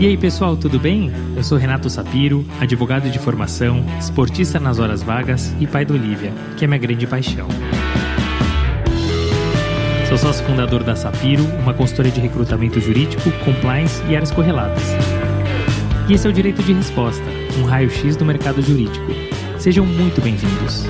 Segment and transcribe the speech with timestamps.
[0.00, 1.12] E aí pessoal, tudo bem?
[1.36, 6.32] Eu sou Renato Sapiro, advogado de formação, esportista nas horas vagas e pai da Olivia,
[6.56, 7.46] que é minha grande paixão.
[10.08, 14.84] Sou sócio fundador da Sapiro, uma consultoria de recrutamento jurídico, compliance e áreas correlatas.
[16.08, 17.26] E esse é o Direito de Resposta,
[17.58, 19.04] um raio-x do mercado jurídico.
[19.58, 20.86] Sejam muito bem-vindos.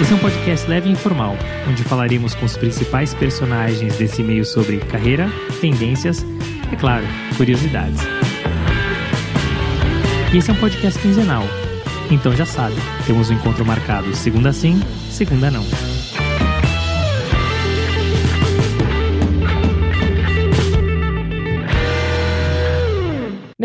[0.00, 1.36] Esse é um podcast leve e informal,
[1.68, 5.28] onde falaremos com os principais personagens desse meio sobre carreira,
[5.60, 6.24] tendências
[6.70, 7.04] e, é claro,
[7.36, 8.00] curiosidades.
[10.32, 11.42] E esse é um podcast quinzenal,
[12.12, 15.64] então já sabe, temos um encontro marcado segunda sim, segunda não.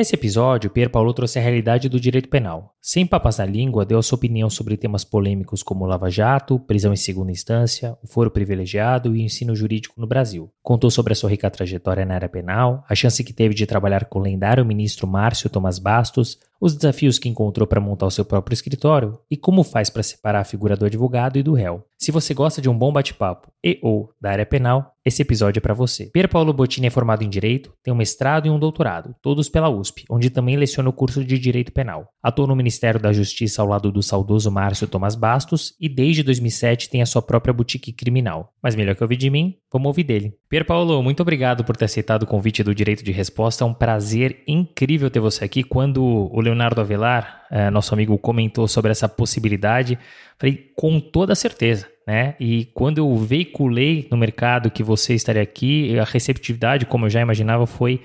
[0.04, 2.76] Nesse episódio, Pierre Paulo trouxe a realidade do direito penal.
[2.82, 6.92] Sem papas na língua, deu a sua opinião sobre temas polêmicos como Lava Jato, prisão
[6.92, 10.52] em segunda instância, o foro privilegiado e o ensino jurídico no Brasil.
[10.64, 14.06] Contou sobre a sua rica trajetória na área penal, a chance que teve de trabalhar
[14.06, 18.24] com o lendário ministro Márcio Tomás Bastos, os desafios que encontrou para montar o seu
[18.24, 21.86] próprio escritório e como faz para separar a figura do advogado e do réu.
[21.98, 25.62] Se você gosta de um bom bate-papo e ou da área penal, esse episódio é
[25.62, 26.06] para você.
[26.06, 29.70] Pier Paulo Bottini é formado em Direito, tem um mestrado e um doutorado, todos pela
[29.70, 32.08] USP, onde também leciona o curso de Direito Penal.
[32.22, 36.90] Atuou no Ministério da Justiça ao lado do saudoso Márcio Tomás Bastos e desde 2007
[36.90, 38.54] tem a sua própria boutique criminal.
[38.62, 40.34] Mas melhor que ouvir de mim, vamos ouvir dele.
[40.54, 43.64] Pier Paulo, muito obrigado por ter aceitado o convite do Direito de Resposta.
[43.64, 45.64] É um prazer incrível ter você aqui.
[45.64, 49.98] Quando o Leonardo Avelar, é, nosso amigo, comentou sobre essa possibilidade,
[50.38, 51.90] falei com toda certeza.
[52.06, 52.36] Né?
[52.40, 57.20] E quando eu veiculei no mercado que você estaria aqui, a receptividade, como eu já
[57.20, 58.02] imaginava, foi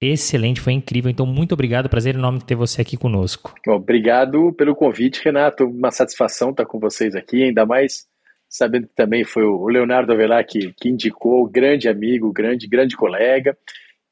[0.00, 1.10] excelente, foi incrível.
[1.10, 3.52] Então, muito obrigado, prazer enorme ter você aqui conosco.
[3.66, 5.64] Obrigado pelo convite, Renato.
[5.64, 8.08] Uma satisfação estar com vocês aqui, ainda mais
[8.50, 13.56] sabendo que também foi o Leonardo Avelar que, que indicou, grande amigo, grande, grande colega.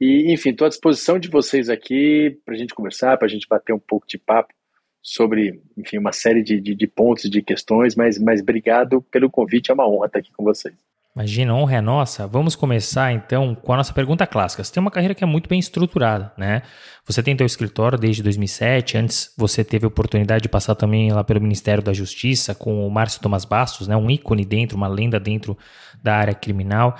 [0.00, 3.48] E, enfim, estou à disposição de vocês aqui para a gente conversar, para a gente
[3.48, 4.54] bater um pouco de papo
[5.02, 9.70] sobre, enfim, uma série de, de, de, pontos, de questões, mas, mas obrigado pelo convite,
[9.70, 10.74] é uma honra estar aqui com vocês.
[11.18, 12.28] Imagina, honra é nossa.
[12.28, 14.62] Vamos começar então com a nossa pergunta clássica.
[14.62, 16.62] Você tem uma carreira que é muito bem estruturada, né?
[17.04, 21.24] Você tem teu escritório desde 2007, antes você teve a oportunidade de passar também lá
[21.24, 23.96] pelo Ministério da Justiça com o Márcio Tomás Bastos, né?
[23.96, 25.58] Um ícone dentro, uma lenda dentro
[26.00, 26.96] da área criminal.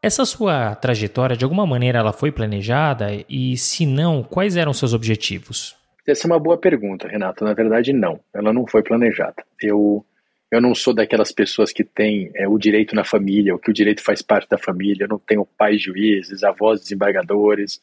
[0.00, 3.08] Essa sua trajetória, de alguma maneira, ela foi planejada?
[3.28, 5.74] E se não, quais eram seus objetivos?
[6.06, 7.42] Essa é uma boa pergunta, Renato.
[7.42, 8.20] Na verdade, não.
[8.32, 9.42] Ela não foi planejada.
[9.60, 10.06] Eu,
[10.50, 13.74] eu não sou daquelas pessoas que têm é, o direito na família, ou que o
[13.74, 15.04] direito faz parte da família.
[15.04, 17.82] Eu não tenho pais juízes, avós desembargadores.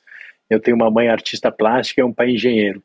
[0.50, 2.84] Eu tenho uma mãe artista plástica e um pai engenheiro.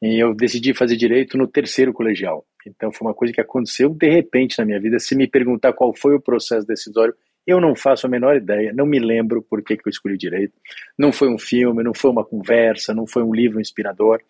[0.00, 2.44] E eu decidi fazer direito no terceiro colegial.
[2.66, 4.98] Então foi uma coisa que aconteceu de repente na minha vida.
[4.98, 7.14] Se me perguntar qual foi o processo decisório,
[7.46, 10.54] eu não faço a menor ideia, não me lembro por que, que eu escolhi direito.
[10.98, 14.20] Não foi um filme, não foi uma conversa, não foi um livro inspirador.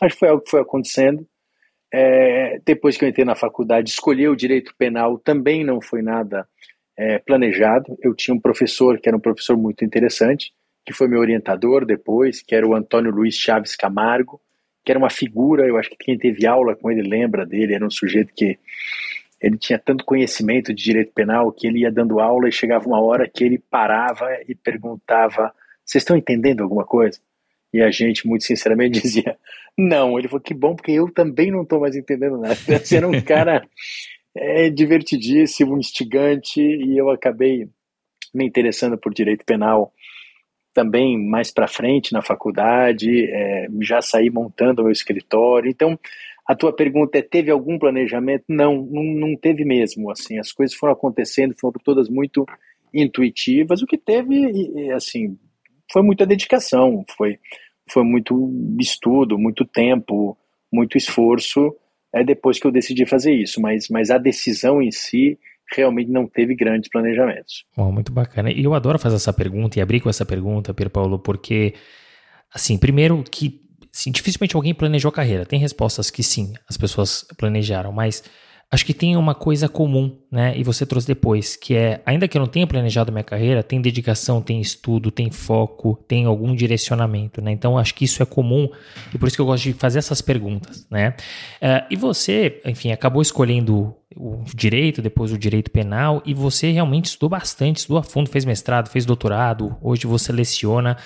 [0.00, 1.26] Acho que foi algo que foi acontecendo.
[1.92, 6.46] É, depois que eu entrei na faculdade, escolher o direito penal também não foi nada
[6.96, 7.98] é, planejado.
[8.02, 10.52] Eu tinha um professor que era um professor muito interessante,
[10.84, 14.40] que foi meu orientador depois, que era o Antônio Luiz Chaves Camargo,
[14.84, 17.84] que era uma figura, eu acho que quem teve aula com ele lembra dele, era
[17.84, 18.58] um sujeito que
[19.40, 23.00] ele tinha tanto conhecimento de direito penal que ele ia dando aula e chegava uma
[23.00, 25.52] hora que ele parava e perguntava:
[25.84, 27.18] Vocês estão entendendo alguma coisa?
[27.72, 29.36] E a gente, muito sinceramente, dizia:
[29.76, 30.18] Não.
[30.18, 32.56] Ele falou: Que bom, porque eu também não estou mais entendendo nada.
[32.78, 33.66] Você era um cara
[34.36, 37.68] é, divertidíssimo, instigante, e eu acabei
[38.32, 39.92] me interessando por direito penal
[40.72, 45.68] também mais para frente na faculdade, é, já saí montando o meu escritório.
[45.68, 45.98] Então,
[46.46, 48.44] a tua pergunta é: teve algum planejamento?
[48.48, 50.10] Não, não, não teve mesmo.
[50.10, 52.46] Assim, as coisas foram acontecendo, foram todas muito
[52.92, 53.82] intuitivas.
[53.82, 55.38] O que teve, assim,
[55.92, 57.38] foi muita dedicação, foi,
[57.88, 60.36] foi muito estudo, muito tempo,
[60.72, 61.74] muito esforço.
[62.12, 65.38] É depois que eu decidi fazer isso, mas, mas a decisão em si
[65.72, 67.64] realmente não teve grandes planejamentos.
[67.76, 68.50] Bom, muito bacana.
[68.50, 71.74] E eu adoro fazer essa pergunta e abrir com essa pergunta, Pierre Paulo, porque,
[72.52, 73.60] assim, primeiro que
[73.92, 75.44] Sim, dificilmente alguém planejou a carreira.
[75.44, 78.22] Tem respostas que sim, as pessoas planejaram, mas
[78.70, 80.56] acho que tem uma coisa comum, né?
[80.56, 83.80] E você trouxe depois, que é, ainda que eu não tenha planejado minha carreira, tem
[83.80, 87.50] dedicação, tem estudo, tem foco, tem algum direcionamento, né?
[87.50, 88.68] Então acho que isso é comum
[89.12, 91.16] e por isso que eu gosto de fazer essas perguntas, né?
[91.60, 97.06] Uh, e você, enfim, acabou escolhendo o direito, depois o direito penal, e você realmente
[97.06, 100.96] estudou bastante, estudou a fundo, fez mestrado, fez doutorado, hoje você leciona.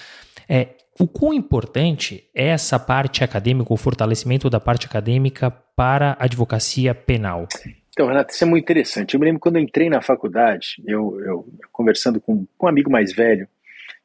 [0.46, 6.24] É, o quão importante é essa parte acadêmica, o fortalecimento da parte acadêmica para a
[6.24, 7.48] advocacia penal?
[7.90, 9.14] Então, Renato, isso é muito interessante.
[9.14, 12.90] Eu me lembro quando eu entrei na faculdade, eu, eu conversando com, com um amigo
[12.90, 13.48] mais velho,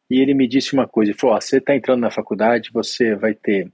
[0.09, 3.15] e ele me disse uma coisa, ele falou, oh, você está entrando na faculdade, você
[3.15, 3.71] vai ter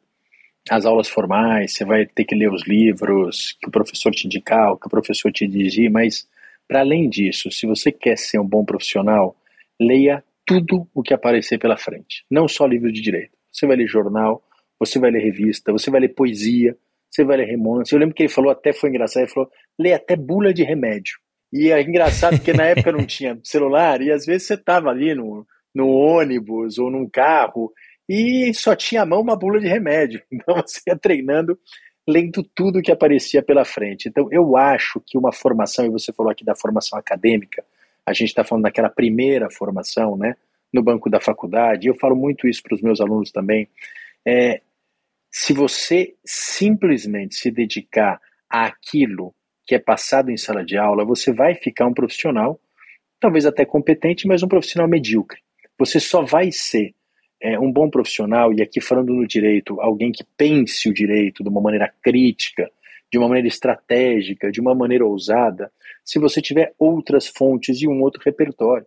[0.70, 4.74] as aulas formais, você vai ter que ler os livros que o professor te indicar,
[4.74, 6.28] o que o professor te dirigir, mas
[6.68, 9.36] para além disso, se você quer ser um bom profissional,
[9.80, 13.36] leia tudo o que aparecer pela frente, não só livro de direito.
[13.52, 14.44] Você vai ler jornal,
[14.80, 16.78] você vai ler revista, você vai ler poesia,
[17.10, 17.94] você vai ler romance.
[17.94, 19.50] Eu lembro que ele falou, até foi engraçado, ele falou,
[19.80, 21.18] lê até bula de remédio.
[21.52, 25.16] E é engraçado porque na época não tinha celular e às vezes você estava ali
[25.16, 27.72] no, no ônibus ou num carro
[28.08, 30.22] e só tinha à mão uma bula de remédio.
[30.32, 31.58] Então você ia treinando,
[32.08, 34.10] lendo tudo que aparecia pela frente.
[34.10, 37.64] Então eu acho que uma formação, e você falou aqui da formação acadêmica,
[38.06, 40.36] a gente está falando daquela primeira formação, né,
[40.72, 43.68] no banco da faculdade, eu falo muito isso para os meus alunos também,
[44.26, 44.62] é,
[45.32, 49.34] se você simplesmente se dedicar àquilo
[49.66, 52.60] que é passado em sala de aula, você vai ficar um profissional,
[53.20, 55.42] talvez até competente, mas um profissional medíocre.
[55.78, 56.94] Você só vai ser
[57.42, 61.50] é, um bom profissional, e aqui falando no direito, alguém que pense o direito de
[61.50, 62.72] uma maneira crítica,
[63.12, 65.72] de uma maneira estratégica, de uma maneira ousada,
[66.04, 68.86] se você tiver outras fontes e um outro repertório.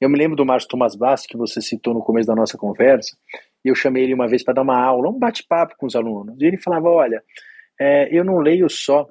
[0.00, 3.16] Eu me lembro do Márcio Tomás Bassi, que você citou no começo da nossa conversa,
[3.64, 6.40] e eu chamei ele uma vez para dar uma aula, um bate-papo com os alunos.
[6.40, 7.22] E ele falava: Olha,
[7.78, 9.08] é, eu não leio só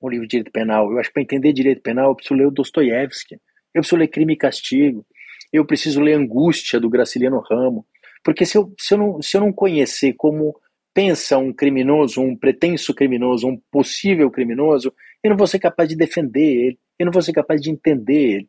[0.00, 2.46] o livro de direito penal, eu acho que para entender direito penal eu preciso ler
[2.46, 3.34] o Dostoiévski,
[3.74, 5.04] eu preciso ler Crime e Castigo,
[5.52, 7.84] eu preciso ler Angústia do Graciliano Ramo,
[8.22, 10.54] porque se eu, se eu, não, se eu não conhecer como
[10.94, 14.92] pensa um criminoso, um pretenso criminoso, um possível criminoso,
[15.22, 18.32] eu não vou ser capaz de defender ele, eu não vou ser capaz de entender
[18.34, 18.48] ele.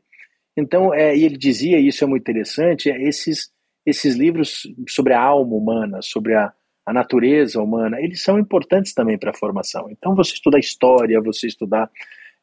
[0.57, 3.51] Então, é, e ele dizia, e isso é muito interessante, é, esses,
[3.85, 6.51] esses livros sobre a alma humana, sobre a,
[6.85, 9.87] a natureza humana, eles são importantes também para a formação.
[9.89, 11.89] Então, você estudar história, você estudar,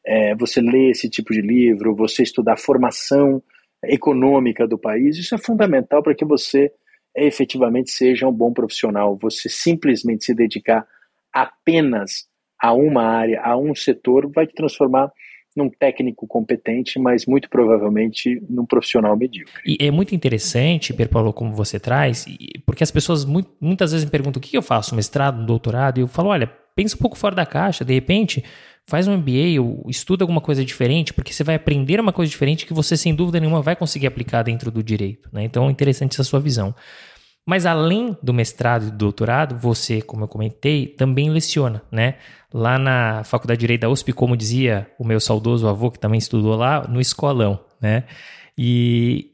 [0.05, 3.43] é, você ler esse tipo de livro, você estudar a formação
[3.83, 6.71] econômica do país, isso é fundamental para que você
[7.15, 9.17] efetivamente seja um bom profissional.
[9.21, 10.85] Você simplesmente se dedicar
[11.33, 12.27] apenas
[12.59, 15.11] a uma área, a um setor, vai te transformar
[15.55, 19.53] num técnico competente, mas muito provavelmente num profissional medíocre.
[19.65, 22.25] E é muito interessante, Pedro Paulo, como você traz,
[22.65, 26.07] porque as pessoas muitas vezes me perguntam o que eu faço, mestrado, doutorado, e eu
[26.07, 28.43] falo, olha, pensa um pouco fora da caixa, de repente
[28.87, 32.65] faz um MBA ou estuda alguma coisa diferente, porque você vai aprender uma coisa diferente
[32.65, 35.29] que você, sem dúvida nenhuma, vai conseguir aplicar dentro do direito.
[35.31, 35.43] Né?
[35.43, 36.73] Então é interessante essa sua visão.
[37.45, 42.15] Mas além do mestrado e do doutorado, você, como eu comentei, também leciona, né?
[42.53, 46.17] Lá na Faculdade de Direito da USP, como dizia o meu saudoso avô, que também
[46.17, 48.03] estudou lá, no escolão, né?
[48.57, 49.31] E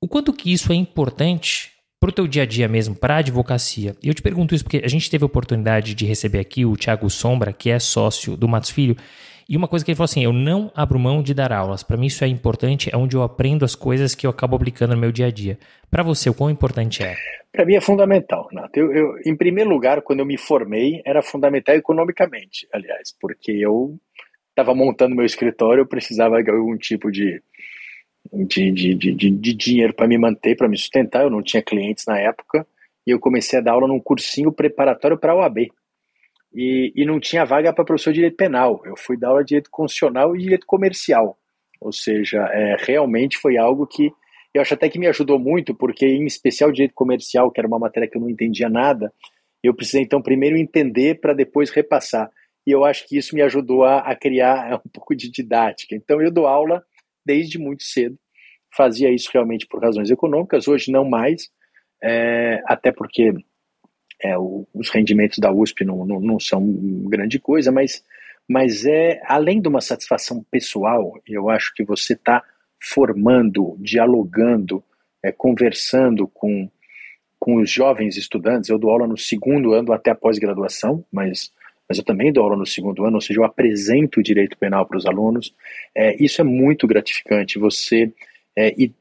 [0.00, 1.71] o quanto que isso é importante
[2.02, 3.94] para o teu dia a dia mesmo, para a advocacia.
[4.02, 6.76] E eu te pergunto isso porque a gente teve a oportunidade de receber aqui o
[6.76, 8.96] Thiago Sombra, que é sócio do Matos Filho,
[9.48, 11.84] e uma coisa que ele falou assim: eu não abro mão de dar aulas.
[11.84, 14.96] Para mim isso é importante, é onde eu aprendo as coisas que eu acabo aplicando
[14.96, 15.56] no meu dia a dia.
[15.88, 17.14] Para você, o quão importante é?
[17.52, 18.80] Para mim é fundamental, Renato.
[18.80, 23.96] Eu, eu, em primeiro lugar, quando eu me formei, era fundamental economicamente, aliás, porque eu
[24.50, 27.40] estava montando meu escritório, eu precisava de algum tipo de,
[28.32, 31.22] de, de, de, de dinheiro para me manter, para me sustentar.
[31.22, 32.66] Eu não tinha clientes na época
[33.06, 35.68] e eu comecei a dar aula num cursinho preparatório para a OAB
[36.54, 38.82] e, e não tinha vaga para professor de direito penal.
[38.84, 41.38] Eu fui dar aula de direito constitucional e direito comercial.
[41.80, 44.12] Ou seja, é, realmente foi algo que
[44.54, 47.78] eu acho até que me ajudou muito, porque em especial direito comercial, que era uma
[47.78, 49.12] matéria que eu não entendia nada,
[49.62, 52.30] eu precisei então primeiro entender para depois repassar.
[52.66, 55.96] E eu acho que isso me ajudou a, a criar um pouco de didática.
[55.96, 56.84] Então eu dou aula
[57.24, 58.18] desde muito cedo.
[58.74, 61.50] Fazia isso realmente por razões econômicas, hoje não mais,
[62.02, 63.32] é, até porque
[64.20, 66.64] é, o, os rendimentos da USP não, não, não, são
[67.08, 68.04] grande coisa, mas,
[68.48, 72.42] mas é além de uma satisfação pessoal, eu acho que você está
[72.80, 74.82] formando, dialogando,
[75.22, 76.68] é, conversando com,
[77.38, 78.70] com os jovens estudantes.
[78.70, 81.52] Eu dou aula no segundo ano até a pós-graduação, mas,
[81.92, 84.86] mas eu também dou aula no segundo ano, ou seja, eu apresento o direito penal
[84.86, 85.54] para os alunos.
[85.94, 88.10] É, isso é muito gratificante, você
[88.56, 88.94] é, e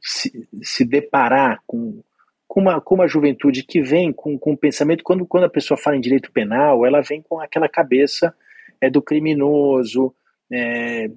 [0.00, 2.00] se, se deparar com
[2.46, 5.78] com uma, com uma juventude que vem com, com um pensamento, quando, quando a pessoa
[5.78, 8.34] fala em direito penal, ela vem com aquela cabeça
[8.78, 10.14] é, do criminoso,
[10.52, 11.10] é,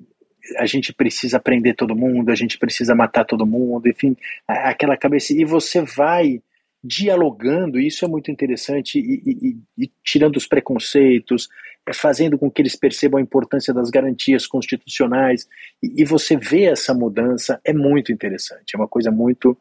[0.58, 4.16] a gente precisa prender todo mundo, a gente precisa matar todo mundo, enfim,
[4.48, 5.34] aquela cabeça.
[5.34, 6.42] E você vai
[6.86, 11.50] dialogando, isso é muito interessante, e, e, e tirando os preconceitos,
[11.88, 15.48] é fazendo com que eles percebam a importância das garantias constitucionais,
[15.82, 19.58] e, e, você vê essa mudança, é muito interessante, é uma coisa muito,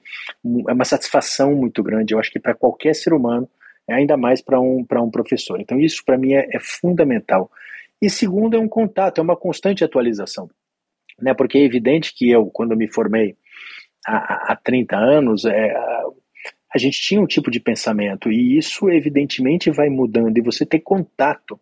[0.69, 3.49] é uma satisfação muito grande, eu acho que para qualquer ser humano,
[3.89, 5.61] é ainda mais para um, um professor.
[5.61, 7.51] Então isso para mim é, é fundamental.
[8.01, 10.51] E segundo é um contato, é uma constante atualização,
[11.21, 11.35] né?
[11.35, 13.37] porque é evidente que eu, quando me formei
[14.07, 15.75] há, há 30 anos, é,
[16.75, 20.81] a gente tinha um tipo de pensamento e isso evidentemente vai mudando e você ter
[20.81, 21.59] contato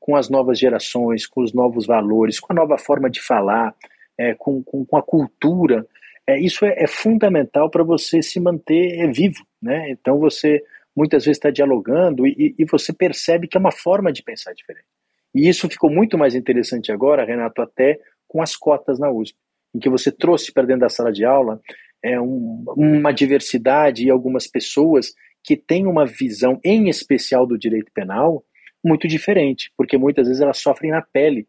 [0.00, 3.74] com as novas gerações, com os novos valores, com a nova forma de falar,
[4.18, 5.86] é, com, com, com, a cultura,
[6.26, 9.90] é, isso é, é fundamental para você se manter é, vivo, né?
[9.90, 10.62] Então você
[10.96, 14.86] muitas vezes está dialogando e, e você percebe que é uma forma de pensar diferente.
[15.34, 19.36] E isso ficou muito mais interessante agora, Renato, até com as cotas na USP,
[19.74, 21.60] em que você trouxe para dentro da sala de aula
[22.02, 25.12] é, um, uma diversidade e algumas pessoas
[25.42, 28.44] que têm uma visão, em especial do direito penal,
[28.84, 31.46] muito diferente, porque muitas vezes elas sofrem na pele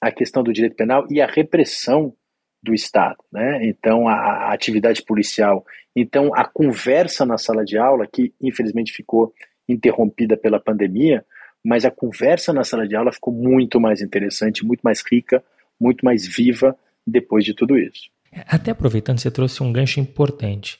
[0.00, 2.14] a questão do direito penal e a repressão
[2.62, 3.60] do Estado, né?
[3.66, 9.34] Então a, a, atividade policial, então a conversa na sala de aula que infelizmente ficou
[9.68, 11.24] interrompida pela pandemia,
[11.62, 15.44] mas a conversa na sala de aula ficou muito mais interessante, muito mais rica,
[15.78, 18.08] muito mais viva depois de tudo isso.
[18.46, 20.78] Até aproveitando, você trouxe um gancho importante.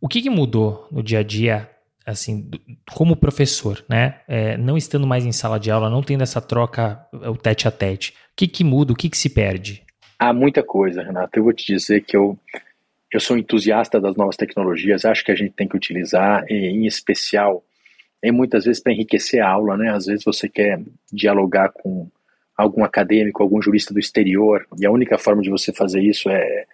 [0.00, 1.68] O que, que mudou no dia a dia,
[2.06, 2.48] assim,
[2.92, 4.20] como professor, né?
[4.28, 7.70] É, não estando mais em sala de aula, não tendo essa troca, o tete a
[7.70, 8.10] tete.
[8.10, 9.82] O que, que muda, o que, que se perde?
[10.18, 11.38] Há muita coisa, Renato.
[11.38, 12.38] Eu vou te dizer que eu,
[13.12, 17.64] eu sou entusiasta das novas tecnologias, acho que a gente tem que utilizar, em especial
[18.22, 19.90] e muitas vezes para enriquecer a aula, né?
[19.90, 20.80] Às vezes você quer
[21.12, 22.08] dialogar com
[22.62, 26.66] algum acadêmico, algum jurista do exterior, e a única forma de você fazer isso é,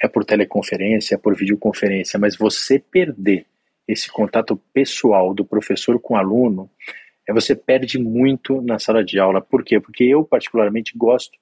[0.00, 3.46] é por teleconferência, é por videoconferência, mas você perder
[3.86, 6.70] esse contato pessoal do professor com o aluno,
[7.28, 9.40] é, você perde muito na sala de aula.
[9.40, 9.80] Por quê?
[9.80, 11.38] Porque eu, particularmente, gosto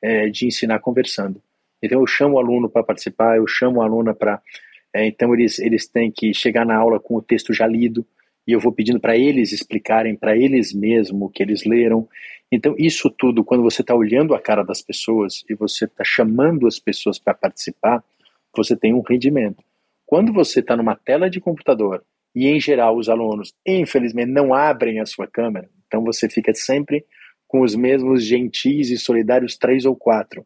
[0.00, 1.40] é, de ensinar conversando.
[1.82, 4.40] Então, eu chamo o aluno para participar, eu chamo a aluna para.
[4.94, 8.06] É, então, eles, eles têm que chegar na aula com o texto já lido,
[8.46, 12.08] e eu vou pedindo para eles explicarem para eles mesmo o que eles leram.
[12.50, 16.66] Então, isso tudo, quando você está olhando a cara das pessoas e você está chamando
[16.66, 18.04] as pessoas para participar,
[18.54, 19.62] você tem um rendimento.
[20.04, 25.00] Quando você está numa tela de computador e, em geral, os alunos, infelizmente, não abrem
[25.00, 27.04] a sua câmera, então você fica sempre
[27.48, 30.44] com os mesmos gentis e solidários três ou quatro,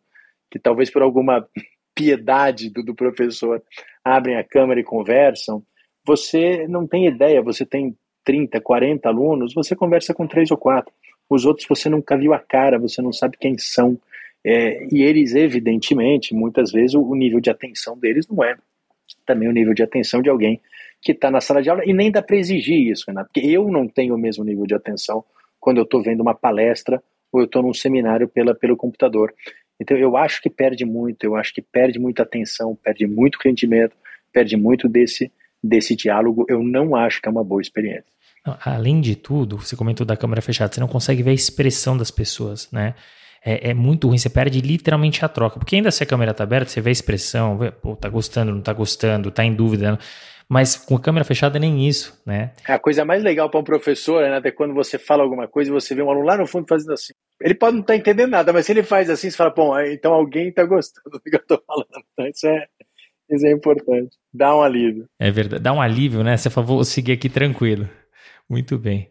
[0.51, 1.49] que talvez por alguma
[1.95, 3.63] piedade do, do professor
[4.05, 5.65] abrem a câmera e conversam
[6.07, 10.93] você não tem ideia, você tem 30, 40 alunos, você conversa com três ou quatro.
[11.29, 13.99] Os outros você nunca viu a cara, você não sabe quem são.
[14.45, 18.57] É, e eles, evidentemente, muitas vezes o, o, nível de atenção deles não é
[19.25, 20.61] também o nível de atenção de alguém
[21.03, 23.69] que está na sala de aula, e nem dá para exigir isso, Renato, porque eu
[23.69, 25.25] não tenho o mesmo nível de atenção
[25.59, 29.35] quando eu estou vendo uma palestra ou eu estou num seminário pela, pelo computador.
[29.81, 33.97] Então eu acho que perde muito, eu acho que perde muita atenção, perde muito rendimento,
[34.33, 35.31] perde muito desse
[35.67, 38.11] desse diálogo, eu não acho que é uma boa experiência.
[38.65, 42.11] Além de tudo, você comentou da câmera fechada, você não consegue ver a expressão das
[42.11, 42.95] pessoas, né?
[43.45, 45.59] É, é, muito ruim, você perde literalmente a troca.
[45.59, 48.53] Porque ainda se a câmera tá aberta, você vê a expressão, vê, pô, tá gostando,
[48.53, 49.93] não tá gostando, tá em dúvida.
[49.93, 49.99] Né?
[50.49, 52.53] Mas com a câmera fechada nem isso, né?
[52.67, 55.73] A coisa mais legal para um professor né, é quando você fala alguma coisa e
[55.73, 57.13] você vê um aluno lá no fundo fazendo assim.
[57.41, 59.79] Ele pode não estar tá entendendo nada, mas se ele faz assim, você fala, bom,
[59.81, 62.05] então alguém tá gostando do que eu tô falando.
[62.13, 62.67] Então isso é,
[63.31, 64.17] isso é importante.
[64.33, 65.07] Dá um alívio.
[65.19, 65.63] É verdade.
[65.63, 66.37] Dá um alívio, né?
[66.37, 67.89] Você falou, vou seguir aqui tranquilo.
[68.49, 69.09] Muito bem.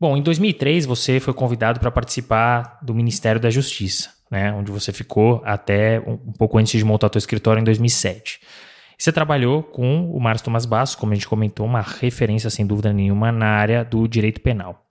[0.00, 4.52] Bom, em 2003 você foi convidado para participar do Ministério da Justiça, né?
[4.52, 8.40] Onde você ficou até um pouco antes de montar seu escritório em 2007.
[8.98, 12.92] Você trabalhou com o Márcio Tomás Basso, como a gente comentou, uma referência sem dúvida
[12.92, 14.84] nenhuma na área do direito penal.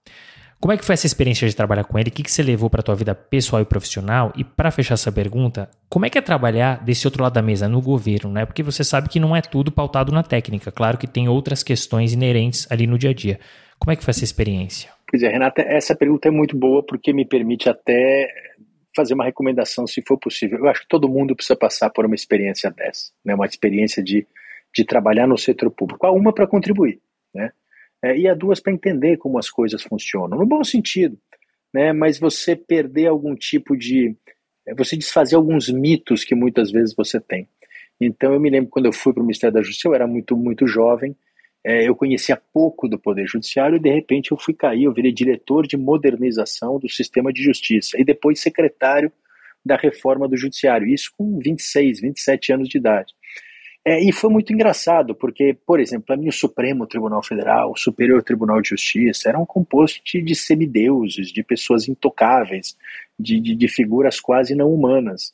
[0.62, 2.10] Como é que foi essa experiência de trabalhar com ele?
[2.10, 4.32] O que, que você levou para a tua vida pessoal e profissional?
[4.38, 7.68] E para fechar essa pergunta, como é que é trabalhar desse outro lado da mesa,
[7.68, 8.46] no governo, né?
[8.46, 10.72] Porque você sabe que não é tudo pautado na técnica.
[10.72, 13.39] Claro que tem outras questões inerentes ali no dia a dia.
[13.80, 14.91] Como é que foi essa experiência?
[15.10, 18.30] Pois é, Renata, essa pergunta é muito boa porque me permite até
[18.96, 20.60] fazer uma recomendação, se for possível.
[20.60, 23.34] Eu acho que todo mundo precisa passar por uma experiência dessa, né?
[23.34, 24.27] Uma experiência de,
[24.75, 26.06] de trabalhar no setor público.
[26.06, 27.01] Há uma para contribuir,
[27.34, 27.50] né?
[28.03, 31.17] É, e a duas para entender como as coisas funcionam, no bom sentido,
[31.74, 31.93] né?
[31.93, 34.15] Mas você perder algum tipo de,
[34.67, 37.48] é, você desfazer alguns mitos que muitas vezes você tem.
[38.00, 40.36] Então eu me lembro quando eu fui para o Ministério da Justiça, eu era muito
[40.36, 41.15] muito jovem,
[41.63, 45.12] é, eu conhecia pouco do Poder Judiciário e de repente eu fui cair, eu virei
[45.12, 49.12] diretor de modernização do sistema de justiça e depois secretário
[49.63, 53.13] da reforma do Judiciário, isso com 26, 27 anos de idade.
[53.84, 57.78] É, e foi muito engraçado, porque, por exemplo, para mim o Supremo Tribunal Federal, o
[57.78, 62.78] Superior Tribunal de Justiça, era um composto de semideuses, de pessoas intocáveis,
[63.20, 65.34] de, de, de figuras quase não humanas.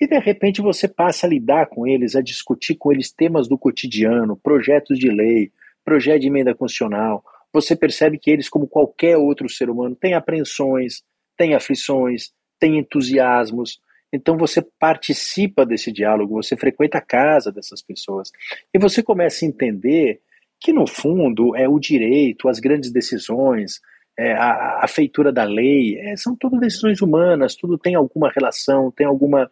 [0.00, 3.56] E de repente você passa a lidar com eles, a discutir com eles temas do
[3.56, 5.52] cotidiano, projetos de lei,
[5.84, 7.24] projeto de emenda constitucional.
[7.52, 11.04] Você percebe que eles, como qualquer outro ser humano, têm apreensões,
[11.36, 13.80] têm aflições, têm entusiasmos,
[14.14, 18.30] Então você participa desse diálogo, você frequenta a casa dessas pessoas
[18.72, 20.20] e você começa a entender
[20.60, 23.80] que no fundo é o direito, as grandes decisões,
[24.18, 28.90] é, a, a, feitura da lei, é, são tudo decisões humanas, tudo tem alguma relação,
[28.90, 29.50] tem alguma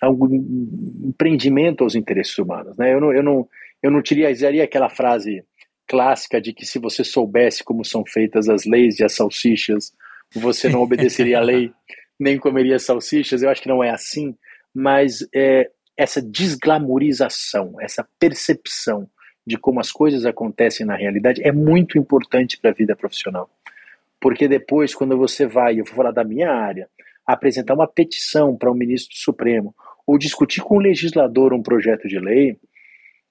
[0.00, 0.28] algum
[1.04, 2.76] empreendimento aos interesses humanos.
[2.76, 2.94] Né?
[2.94, 3.48] Eu, não, eu, não,
[3.82, 5.44] eu não utilizaria aquela frase
[5.88, 9.92] clássica de que se você soubesse como são feitas as leis e as salsichas,
[10.34, 11.72] você não obedeceria à lei
[12.18, 13.42] nem comeria salsichas.
[13.42, 14.34] Eu acho que não é assim,
[14.74, 19.08] mas é, essa desglamorização, essa percepção
[19.46, 23.48] de como as coisas acontecem na realidade é muito importante para a vida profissional.
[24.20, 26.88] Porque depois, quando você vai, eu vou falar da minha área,
[27.26, 29.74] apresentar uma petição para o um ministro do Supremo
[30.06, 32.56] ou discutir com o legislador um projeto de lei,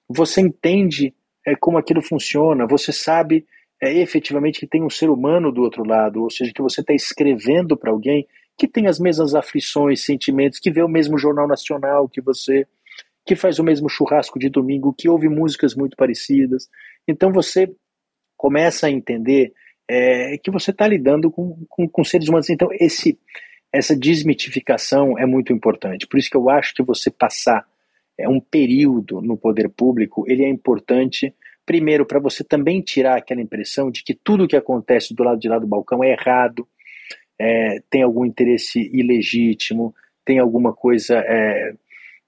[0.08, 1.14] você entende
[1.46, 3.46] é, como aquilo funciona, você sabe
[3.80, 6.94] é, efetivamente que tem um ser humano do outro lado, ou seja, que você está
[6.94, 8.26] escrevendo para alguém
[8.58, 12.66] que tem as mesmas aflições, sentimentos, que vê o mesmo jornal nacional que você,
[13.24, 16.68] que faz o mesmo churrasco de domingo, que ouve músicas muito parecidas.
[17.06, 17.72] Então você
[18.36, 19.52] começa a entender
[19.88, 22.50] é, que você está lidando com, com, com, seres humanos.
[22.50, 23.16] Então esse,
[23.72, 26.08] essa desmitificação é muito importante.
[26.08, 27.64] Por isso que eu acho que você passar
[28.18, 31.32] é, um período no poder público, ele é importante,
[31.64, 35.48] primeiro, para você também tirar aquela impressão de que tudo que acontece do lado de
[35.48, 36.66] lá do balcão é errado,
[37.38, 41.18] é, tem algum interesse ilegítimo, tem alguma coisa...
[41.18, 41.72] É,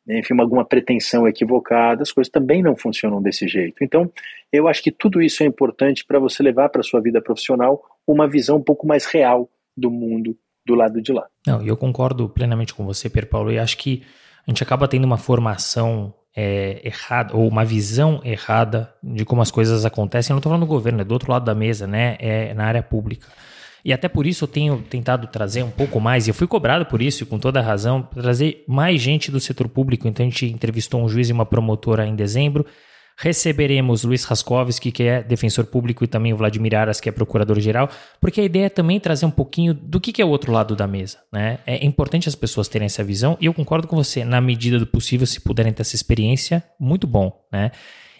[0.08, 3.84] enfim, alguma pretensão equivocada, as coisas também não funcionam desse jeito.
[3.84, 4.10] Então,
[4.50, 8.26] eu acho que tudo isso é importante para você levar para sua vida profissional uma
[8.26, 10.36] visão um pouco mais real do mundo
[10.66, 11.26] do lado de lá.
[11.46, 14.02] Não, eu concordo plenamente com você, Pedro Paulo, e acho que
[14.44, 19.50] a gente acaba tendo uma formação é, errada, ou uma visão errada de como as
[19.50, 20.32] coisas acontecem.
[20.32, 22.16] Eu não estou falando do governo, é do outro lado da mesa, né?
[22.18, 23.28] É na área pública.
[23.84, 26.86] E até por isso eu tenho tentado trazer um pouco mais, e eu fui cobrado
[26.86, 30.06] por isso, e com toda a razão, trazer mais gente do setor público.
[30.06, 32.66] Então a gente entrevistou um juiz e uma promotora em dezembro.
[33.22, 37.90] Receberemos Luiz Raskovski, que é defensor público, e também o Vladimir Aras, que é procurador-geral,
[38.18, 40.86] porque a ideia é também trazer um pouquinho do que é o outro lado da
[40.86, 41.18] mesa.
[41.30, 41.58] Né?
[41.66, 44.86] É importante as pessoas terem essa visão, e eu concordo com você, na medida do
[44.86, 47.44] possível, se puderem ter essa experiência, muito bom.
[47.52, 47.70] Né?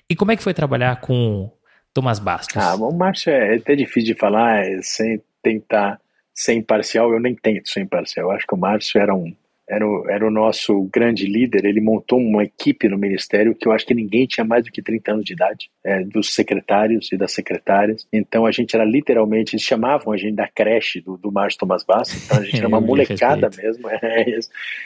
[0.09, 1.51] E como é que foi trabalhar com
[1.95, 2.63] Tomás Bastos?
[2.63, 6.01] Ah, o Márcio é até difícil de falar, é sem tentar
[6.35, 8.29] ser imparcial, eu nem tento ser imparcial.
[8.29, 9.35] Eu acho que o Márcio era um
[9.71, 13.73] era o, era o nosso grande líder, ele montou uma equipe no ministério que eu
[13.73, 17.17] acho que ninguém tinha mais do que 30 anos de idade, é, dos secretários e
[17.17, 18.05] das secretárias.
[18.13, 21.85] Então a gente era literalmente, eles chamavam a gente da creche do, do Márcio Tomás
[21.85, 23.89] Bastos, então a gente era uma molecada mesmo.
[24.03, 24.39] É,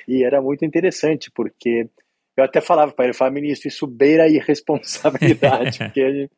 [0.06, 1.88] e era muito interessante, porque
[2.36, 6.30] eu até falava para ele, falava, ministro, isso beira a irresponsabilidade, porque a gente,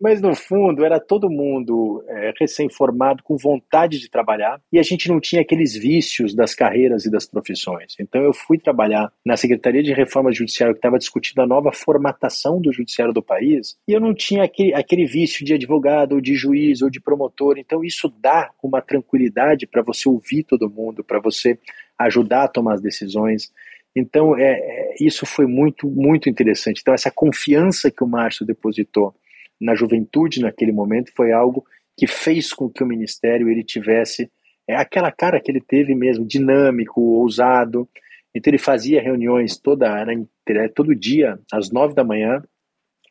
[0.00, 5.08] mas no fundo era todo mundo é, recém-formado, com vontade de trabalhar, e a gente
[5.08, 7.94] não tinha aqueles vícios das carreiras e das profissões.
[8.00, 12.60] Então eu fui trabalhar na Secretaria de Reforma Judiciária, que estava discutindo a nova formatação
[12.60, 16.34] do judiciário do país, e eu não tinha aquele, aquele vício de advogado, ou de
[16.34, 17.58] juiz, ou de promotor.
[17.58, 21.58] Então isso dá uma tranquilidade para você ouvir todo mundo, para você
[21.98, 23.52] ajudar a tomar as decisões.
[23.94, 26.80] Então, é, é, isso foi muito, muito interessante.
[26.80, 29.14] Então, essa confiança que o Márcio depositou
[29.60, 31.64] na juventude naquele momento foi algo
[31.96, 34.30] que fez com que o ministério ele tivesse
[34.66, 37.88] é, aquela cara que ele teve mesmo, dinâmico, ousado.
[38.34, 42.42] Então ele fazia reuniões toda era, é, todo dia às nove da manhã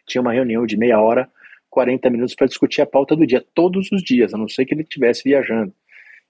[0.07, 1.29] tinha uma reunião de meia hora,
[1.69, 4.73] 40 minutos para discutir a pauta do dia, todos os dias, a não ser que
[4.73, 5.71] ele estivesse viajando.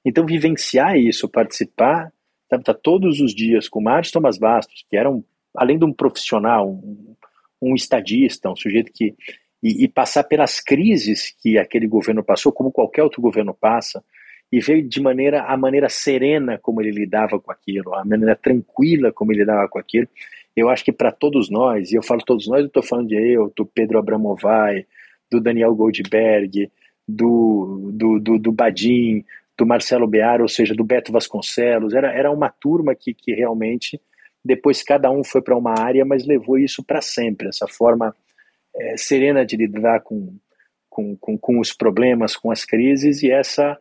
[0.04, 2.12] Então vivenciar isso, participar,
[2.50, 5.24] tá, tá todos os dias com Márcio Thomas Bastos, que era um,
[5.56, 7.16] além de um profissional, um,
[7.62, 9.16] um estadista, um sujeito que
[9.62, 14.04] e, e, passar pelas crises que aquele governo passou, como qualquer outro governo passa,
[14.52, 19.12] e ver de maneira a maneira serena como ele lidava com aquilo, a maneira tranquila
[19.12, 20.08] como ele lidava com aquilo.
[20.56, 23.16] Eu acho que para todos nós, e eu falo todos nós, eu estou falando de
[23.16, 24.86] eu, do Pedro Abramovay,
[25.30, 26.72] do Daniel Goldberg,
[27.08, 29.24] do, do, do, do Badim,
[29.58, 31.94] do Marcelo Bear, ou seja, do Beto Vasconcelos.
[31.94, 34.02] Era, era uma turma que, que realmente,
[34.44, 38.16] depois cada um foi para uma área, mas levou isso para sempre, essa forma
[38.80, 40.36] é, serena de lidar com,
[40.90, 43.78] com, com, com, os problemas, com as crises e essa,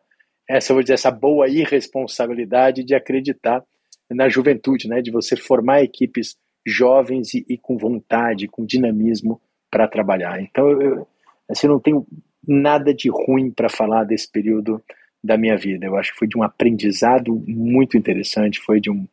[0.49, 3.63] essa, vou dizer, essa boa irresponsabilidade de acreditar
[4.11, 9.89] na juventude, né, de você formar equipes jovens e, e com vontade, com dinamismo para
[9.89, 10.41] trabalhar.
[10.41, 11.07] Então, eu,
[11.49, 12.07] assim, não tenho
[12.47, 14.83] nada de ruim para falar desse período
[15.23, 15.87] da minha vida.
[15.87, 19.07] Eu acho que foi de um aprendizado muito interessante, foi de um,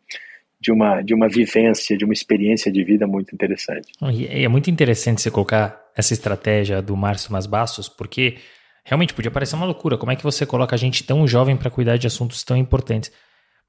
[0.66, 3.92] de uma, de uma vivência, de uma experiência de vida muito interessante.
[4.12, 8.38] E é muito interessante você colocar essa estratégia do Márcio Mas Bastos, porque
[8.84, 9.96] realmente podia parecer uma loucura.
[9.96, 13.12] Como é que você coloca a gente tão jovem para cuidar de assuntos tão importantes?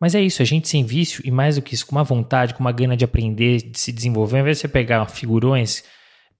[0.00, 2.54] Mas é isso, a gente sem vício e mais do que isso, com uma vontade,
[2.54, 5.84] com uma gana de aprender, de se desenvolver, ao invés de você pegar figurões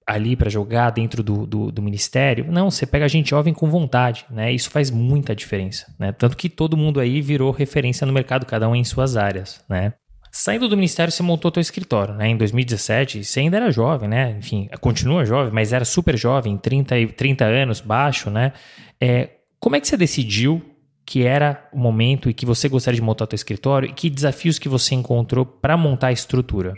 [0.07, 4.25] ali para jogar dentro do, do, do, ministério, não, você pega gente jovem com vontade,
[4.31, 4.53] né?
[4.53, 6.13] Isso faz muita diferença, né?
[6.13, 9.95] Tanto que todo mundo aí virou referência no mercado, cada um em suas áreas, né?
[10.31, 12.29] Saindo do ministério, você montou seu escritório, né?
[12.29, 14.37] Em 2017, você ainda era jovem, né?
[14.39, 18.53] Enfim, continua jovem, mas era super jovem, 30, 30 anos, baixo, né?
[19.01, 20.63] É, como é que você decidiu
[21.05, 24.59] que era o momento e que você gostaria de montar seu escritório e que desafios
[24.59, 26.75] que você encontrou para montar a estrutura?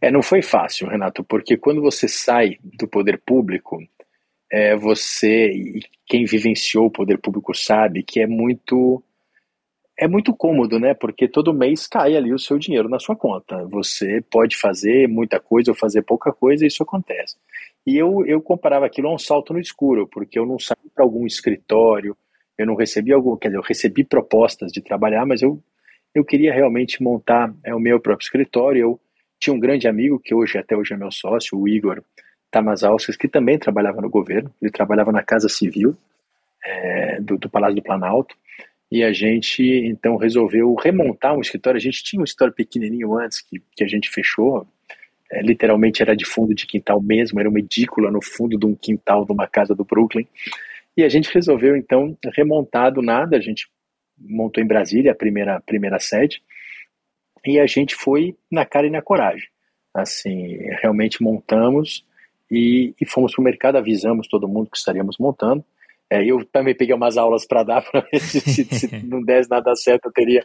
[0.00, 3.78] É, não foi fácil, Renato, porque quando você sai do poder público,
[4.50, 9.02] é, você e quem vivenciou o poder público sabe que é muito
[9.98, 10.92] é muito cômodo, né?
[10.92, 13.64] Porque todo mês cai ali o seu dinheiro na sua conta.
[13.64, 17.36] Você pode fazer muita coisa ou fazer pouca coisa e isso acontece.
[17.86, 21.04] E eu, eu comparava aquilo a um salto no escuro, porque eu não saí para
[21.04, 22.16] algum escritório,
[22.58, 25.62] eu não recebi algum, quer dizer, eu recebi propostas de trabalhar, mas eu,
[26.14, 28.80] eu queria realmente montar é, o meu próprio escritório.
[28.80, 29.00] Eu
[29.38, 32.02] tinha um grande amigo, que hoje até hoje é meu sócio, o Igor
[32.50, 35.96] Tamazauskas, que também trabalhava no governo, ele trabalhava na Casa Civil
[36.64, 38.36] é, do, do Palácio do Planalto,
[38.96, 41.76] e a gente então resolveu remontar um escritório.
[41.76, 44.66] A gente tinha um escritório pequenininho antes que, que a gente fechou,
[45.30, 48.74] é, literalmente era de fundo de quintal mesmo, era uma edícula no fundo de um
[48.74, 50.26] quintal de uma casa do Brooklyn.
[50.96, 53.36] E a gente resolveu, então, remontar do nada.
[53.36, 53.68] A gente
[54.18, 56.42] montou em Brasília a primeira, primeira sede
[57.44, 59.48] e a gente foi na cara e na coragem.
[59.92, 62.02] Assim, realmente montamos
[62.50, 65.62] e, e fomos para o mercado, avisamos todo mundo que estaríamos montando.
[66.10, 69.50] É, eu também peguei umas aulas para dar para ver se, se, se, não desse
[69.50, 70.44] nada certo eu teria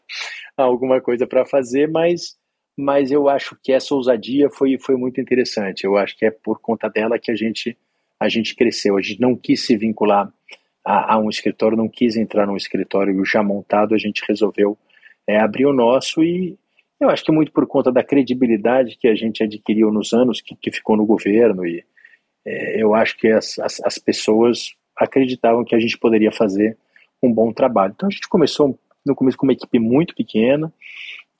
[0.57, 2.35] alguma coisa para fazer, mas,
[2.77, 5.83] mas eu acho que essa ousadia foi, foi muito interessante.
[5.83, 7.77] Eu acho que é por conta dela que a gente
[8.19, 8.95] a gente cresceu.
[8.95, 10.31] A gente não quis se vincular
[10.85, 14.77] a, a um escritório, não quis entrar num escritório já montado, a gente resolveu
[15.27, 16.55] é, abrir o nosso e
[16.99, 20.55] eu acho que muito por conta da credibilidade que a gente adquiriu nos anos que,
[20.55, 21.83] que ficou no governo e
[22.45, 26.77] é, eu acho que as, as, as, pessoas acreditavam que a gente poderia fazer
[27.21, 27.93] um bom trabalho.
[27.95, 30.71] Então a gente começou no começo com uma equipe muito pequena,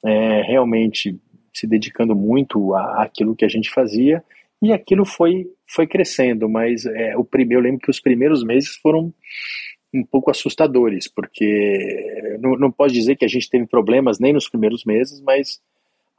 [0.04, 1.20] é, realmente
[1.54, 4.24] se dedicando muito àquilo que a gente fazia
[4.62, 8.76] e aquilo foi foi crescendo, mas é, o primeiro, eu lembro que os primeiros meses
[8.76, 9.14] foram
[9.94, 14.50] um pouco assustadores, porque não, não posso dizer que a gente teve problemas nem nos
[14.50, 15.62] primeiros meses, mas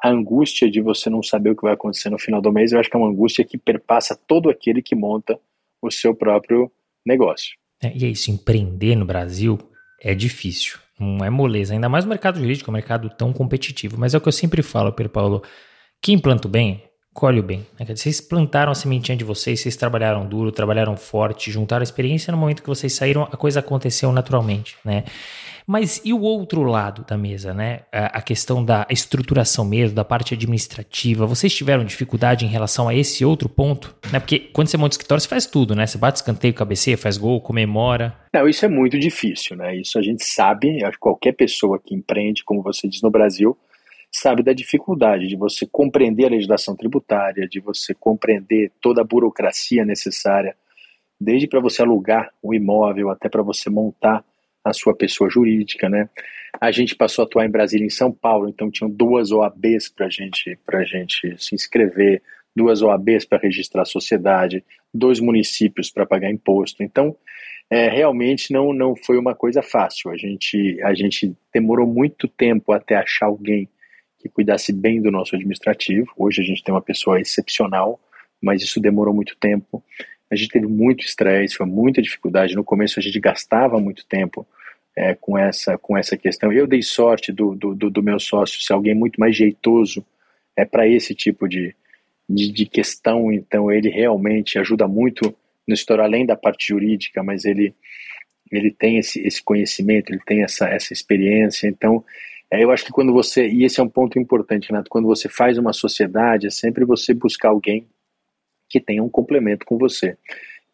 [0.03, 2.81] a angústia de você não saber o que vai acontecer no final do mês, eu
[2.81, 5.39] acho que é uma angústia que perpassa todo aquele que monta
[5.81, 6.71] o seu próprio
[7.07, 7.53] negócio.
[7.83, 9.59] É, e é isso, empreender no Brasil
[10.01, 13.97] é difícil, não é moleza, ainda mais no mercado jurídico, é um mercado tão competitivo,
[13.99, 15.43] mas é o que eu sempre falo, Pedro Paulo,
[16.01, 16.83] quem planta bem
[17.13, 17.67] colhe o bem.
[17.79, 17.87] Né?
[17.95, 22.63] Vocês plantaram a sementinha de vocês, vocês trabalharam duro, trabalharam forte, juntaram experiência, no momento
[22.63, 25.05] que vocês saíram, a coisa aconteceu naturalmente, né?
[25.65, 27.83] Mas e o outro lado da mesa, né?
[27.93, 31.25] A questão da estruturação mesmo, da parte administrativa.
[31.25, 33.95] Vocês tiveram dificuldade em relação a esse outro ponto?
[34.11, 34.19] Né?
[34.19, 35.87] Porque quando você monta escritório, você faz tudo, né?
[35.87, 38.13] Você bate escanteio, cabeceia, faz gol, comemora.
[38.35, 39.77] Não, isso é muito difícil, né?
[39.77, 43.57] Isso a gente sabe, qualquer pessoa que empreende, como você diz no Brasil,
[44.13, 49.85] sabe da dificuldade de você compreender a legislação tributária, de você compreender toda a burocracia
[49.85, 50.55] necessária,
[51.19, 54.23] desde para você alugar um imóvel até para você montar
[54.63, 56.09] a sua pessoa jurídica, né?
[56.61, 59.89] A gente passou a atuar em Brasília e em São Paulo, então tinham duas OABs
[59.89, 62.23] para gente, a gente se inscrever,
[62.55, 66.83] duas OABs para registrar a sociedade, dois municípios para pagar imposto.
[66.83, 67.17] Então,
[67.71, 70.11] é, realmente não, não foi uma coisa fácil.
[70.11, 73.69] A gente, a gente demorou muito tempo até achar alguém
[74.23, 76.11] que cuidasse bem do nosso administrativo.
[76.17, 78.01] Hoje a gente tem uma pessoa excepcional,
[78.41, 79.83] mas isso demorou muito tempo.
[80.31, 82.55] A gente teve muito estresse, foi muita dificuldade.
[82.55, 84.47] No começo a gente gastava muito tempo
[84.97, 86.53] é, com, essa, com essa questão.
[86.53, 90.05] Eu dei sorte do, do, do meu sócio ser alguém muito mais jeitoso
[90.57, 91.75] é, para esse tipo de,
[92.29, 95.35] de, de, questão, então ele realmente ajuda muito
[95.67, 97.75] no história, além da parte jurídica, mas ele,
[98.51, 102.05] ele tem esse, esse conhecimento, ele tem essa, essa experiência, então
[102.53, 105.27] é, eu acho que quando você, e esse é um ponto importante, Renato, quando você
[105.27, 107.87] faz uma sociedade, é sempre você buscar alguém
[108.69, 110.19] que tenha um complemento com você.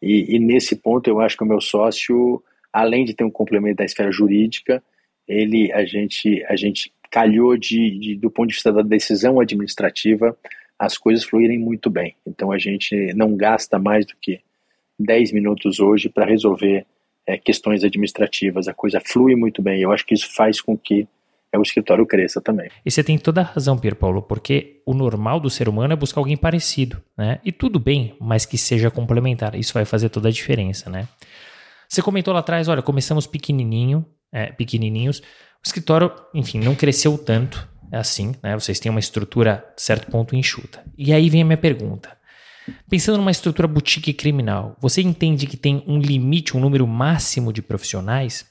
[0.03, 3.77] E, e nesse ponto eu acho que o meu sócio, além de ter um complemento
[3.77, 4.83] da esfera jurídica,
[5.29, 10.37] ele, a gente, a gente calhou de, de, do ponto de vista da decisão administrativa,
[10.77, 12.17] as coisas fluírem muito bem.
[12.27, 14.41] Então a gente não gasta mais do que
[14.99, 16.85] 10 minutos hoje para resolver
[17.25, 18.67] é, questões administrativas.
[18.67, 19.81] A coisa flui muito bem.
[19.81, 21.07] Eu acho que isso faz com que
[21.53, 22.71] é o escritório cresça também.
[22.85, 25.97] E você tem toda a razão, Pierre Paulo, porque o normal do ser humano é
[25.97, 27.41] buscar alguém parecido, né?
[27.45, 29.55] E tudo bem, mas que seja complementar.
[29.55, 31.09] Isso vai fazer toda a diferença, né?
[31.89, 35.21] Você comentou lá atrás, olha, começamos pequenininho, é, pequenininhos.
[35.21, 38.55] O escritório, enfim, não cresceu tanto assim, né?
[38.55, 40.85] Vocês têm uma estrutura, certo ponto, enxuta.
[40.97, 42.17] E aí vem a minha pergunta.
[42.91, 47.63] Pensando numa estrutura boutique criminal, você entende que tem um limite, um número máximo de
[47.63, 48.45] profissionais?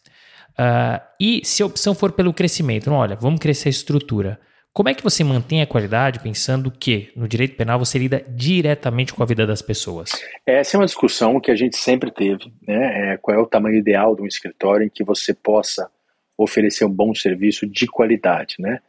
[0.59, 4.39] Uh, e se a opção for pelo crescimento, não, olha, vamos crescer a estrutura.
[4.73, 9.11] Como é que você mantém a qualidade pensando que no direito penal você lida diretamente
[9.11, 10.11] com a vida das pessoas?
[10.45, 13.13] Essa é uma discussão que a gente sempre teve, né?
[13.13, 15.89] É, qual é o tamanho ideal de um escritório em que você possa
[16.37, 18.79] oferecer um bom serviço de qualidade, né?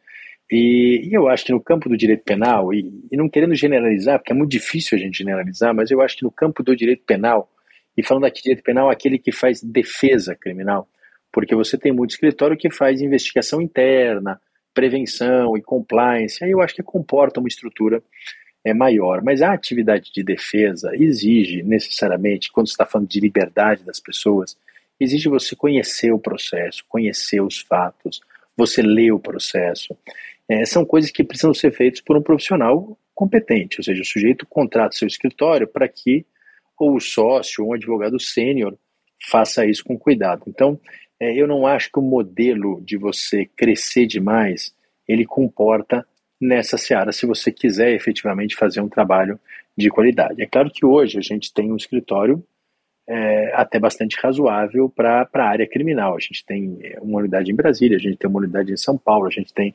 [0.51, 4.19] E, e eu acho que no campo do direito penal, e, e, não querendo generalizar,
[4.19, 7.03] porque é muito difícil a gente generalizar, mas eu acho que no campo do direito
[7.05, 7.51] penal,
[7.97, 10.89] e falando aqui de direito penal, aquele que faz defesa criminal,
[11.33, 14.41] porque você tem muito escritório que faz investigação interna,
[14.75, 18.03] prevenção e compliance, aí eu acho que comporta uma estrutura
[18.65, 19.23] é, maior.
[19.23, 24.57] Mas a atividade de defesa exige necessariamente, quando está falando de liberdade das pessoas,
[25.01, 28.21] exige você conhecer o processo, conhecer os fatos,
[28.57, 29.97] você ler o processo.
[30.49, 34.47] É, são coisas que precisam ser feitas por um profissional competente, ou seja, o sujeito
[34.47, 36.25] contrata seu escritório para que
[36.79, 38.79] ou o sócio ou um advogado sênior
[39.29, 40.45] faça isso com cuidado.
[40.47, 40.79] Então,
[41.21, 44.75] é, eu não acho que o modelo de você crescer demais
[45.07, 46.07] ele comporta
[46.41, 49.41] nessa seara se você quiser efetivamente fazer um trabalho
[49.77, 50.43] de qualidade.
[50.43, 52.45] É claro que hoje a gente tem um escritório
[53.09, 56.15] é, até bastante razoável para a área criminal.
[56.15, 59.27] A gente tem uma unidade em Brasília, a gente tem uma unidade em São Paulo,
[59.27, 59.75] a gente tem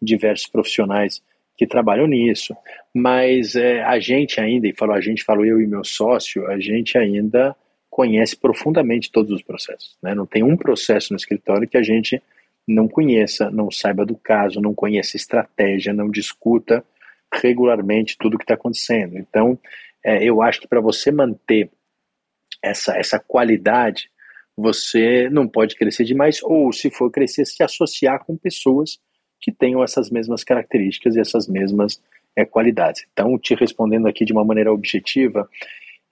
[0.00, 1.22] diversos profissionais
[1.56, 2.54] que trabalham nisso.
[2.92, 6.58] Mas é, a gente ainda, e falo a gente, falo eu e meu sócio, a
[6.60, 7.56] gente ainda
[7.94, 9.96] conhece profundamente todos os processos.
[10.02, 10.16] Né?
[10.16, 12.20] Não tem um processo no escritório que a gente
[12.66, 16.84] não conheça, não saiba do caso, não conheça estratégia, não discuta
[17.32, 19.16] regularmente tudo o que está acontecendo.
[19.16, 19.56] Então,
[20.04, 21.70] é, eu acho que para você manter
[22.60, 24.10] essa, essa qualidade,
[24.56, 28.98] você não pode crescer demais, ou se for crescer, se associar com pessoas
[29.40, 32.02] que tenham essas mesmas características e essas mesmas
[32.34, 33.06] é, qualidades.
[33.12, 35.48] Então, te respondendo aqui de uma maneira objetiva,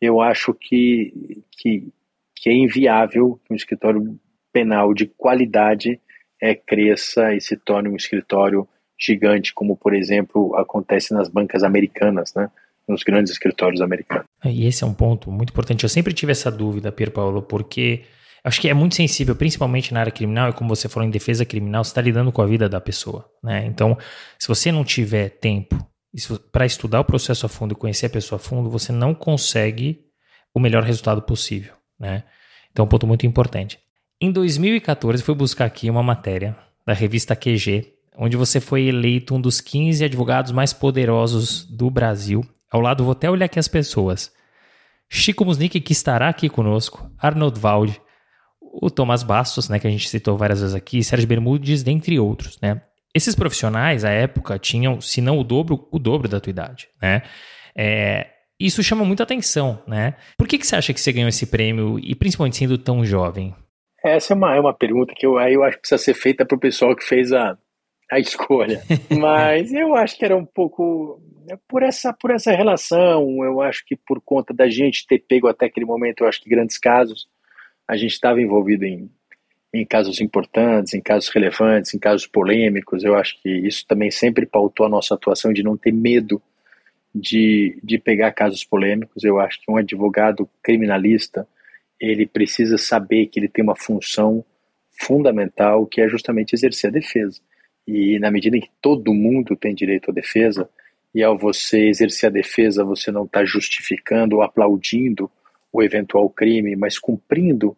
[0.03, 1.89] eu acho que, que,
[2.35, 4.19] que é inviável que um escritório
[4.53, 6.01] penal de qualidade
[6.41, 8.67] é, cresça e se torne um escritório
[8.99, 12.51] gigante, como, por exemplo, acontece nas bancas americanas, né?
[12.89, 14.27] nos grandes escritórios americanos.
[14.45, 15.85] E esse é um ponto muito importante.
[15.85, 18.03] Eu sempre tive essa dúvida, Pier Paulo, porque
[18.43, 21.45] acho que é muito sensível, principalmente na área criminal, e como você falou em defesa
[21.45, 23.31] criminal, você está lidando com a vida da pessoa.
[23.43, 23.65] Né?
[23.67, 23.97] Então,
[24.37, 25.79] se você não tiver tempo
[26.51, 30.05] para estudar o processo a fundo e conhecer a pessoa a fundo, você não consegue
[30.55, 31.75] o melhor resultado possível.
[31.99, 32.25] Né?
[32.71, 33.79] Então, é um ponto muito importante.
[34.21, 39.41] Em 2014, fui buscar aqui uma matéria da revista QG, onde você foi eleito um
[39.41, 42.45] dos 15 advogados mais poderosos do Brasil.
[42.71, 44.33] Ao lado, vou até olhar aqui as pessoas.
[45.09, 48.01] Chico Musnick, que estará aqui conosco, Arnold Valde,
[48.61, 52.59] o Thomas Bastos, né, que a gente citou várias vezes aqui, Sérgio Bermudes, dentre outros,
[52.63, 52.81] né?
[53.15, 57.23] Esses profissionais, à época, tinham, se não o dobro, o dobro da tua idade, né?
[57.77, 58.27] É,
[58.59, 60.15] isso chama muita atenção, né?
[60.39, 63.55] Por que, que você acha que você ganhou esse prêmio e principalmente sendo tão jovem?
[64.05, 66.45] Essa é uma, é uma pergunta que eu, aí eu acho que precisa ser feita
[66.45, 67.57] para o pessoal que fez a,
[68.11, 68.83] a escolha.
[69.11, 71.21] Mas eu acho que era um pouco
[71.51, 75.49] é por essa, por essa relação, eu acho que por conta da gente ter pego
[75.49, 77.27] até aquele momento, eu acho que grandes casos,
[77.89, 79.11] a gente estava envolvido em
[79.73, 83.03] em casos importantes, em casos relevantes, em casos polêmicos.
[83.05, 86.43] Eu acho que isso também sempre pautou a nossa atuação de não ter medo
[87.15, 89.25] de, de pegar casos polêmicos.
[89.25, 91.47] Eu acho que um advogado criminalista
[91.99, 94.45] ele precisa saber que ele tem uma função
[95.01, 97.41] fundamental que é justamente exercer a defesa.
[97.87, 100.69] E na medida em que todo mundo tem direito à defesa,
[101.15, 105.31] e ao você exercer a defesa, você não está justificando ou aplaudindo
[105.73, 107.77] o eventual crime, mas cumprindo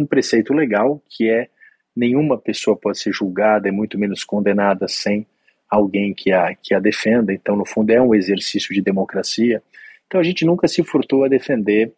[0.00, 1.48] um preceito legal que é
[1.94, 5.26] nenhuma pessoa pode ser julgada e muito menos condenada sem
[5.68, 7.32] alguém que a, que a defenda.
[7.32, 9.62] Então, no fundo, é um exercício de democracia.
[10.06, 11.92] Então, a gente nunca se furtou a defender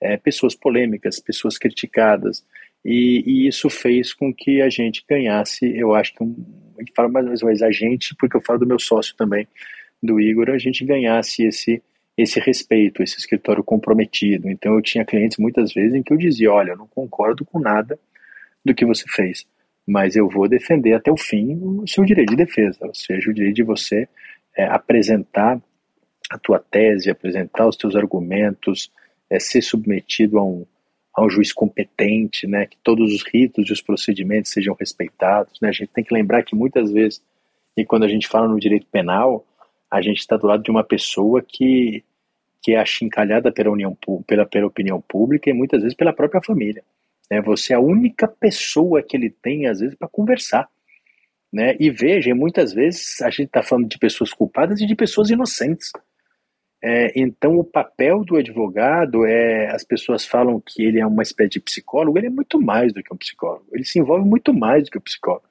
[0.00, 2.44] é, pessoas polêmicas, pessoas criticadas.
[2.84, 6.36] E, e, isso fez com que a gente ganhasse, eu acho que, um,
[6.78, 9.48] eu falo mais ou menos a gente, porque eu falo do meu sócio também,
[10.00, 11.82] do Igor, a gente ganhasse esse
[12.16, 14.48] esse respeito, esse escritório comprometido.
[14.48, 17.58] Então eu tinha clientes muitas vezes em que eu dizia, olha, eu não concordo com
[17.58, 17.98] nada
[18.64, 19.46] do que você fez,
[19.86, 23.34] mas eu vou defender até o fim o seu direito de defesa, ou seja, o
[23.34, 24.08] direito de você
[24.56, 25.60] é, apresentar
[26.30, 28.90] a tua tese, apresentar os teus argumentos,
[29.30, 30.66] é, ser submetido a um,
[31.14, 35.60] a um juiz competente, né, que todos os ritos e os procedimentos sejam respeitados.
[35.60, 35.68] Né?
[35.68, 37.22] A gente tem que lembrar que muitas vezes,
[37.76, 39.46] e quando a gente fala no direito penal,
[39.96, 42.04] a gente está do lado de uma pessoa que,
[42.62, 46.82] que é achincalhada pela, união, pela, pela opinião pública e muitas vezes pela própria família.
[47.30, 47.40] Né?
[47.42, 50.68] Você é a única pessoa que ele tem, às vezes, para conversar.
[51.52, 51.76] Né?
[51.80, 55.90] E veja, muitas vezes a gente está falando de pessoas culpadas e de pessoas inocentes.
[56.82, 59.70] É, então, o papel do advogado é.
[59.74, 63.02] As pessoas falam que ele é uma espécie de psicólogo, ele é muito mais do
[63.02, 63.66] que um psicólogo.
[63.72, 65.46] Ele se envolve muito mais do que o psicólogo.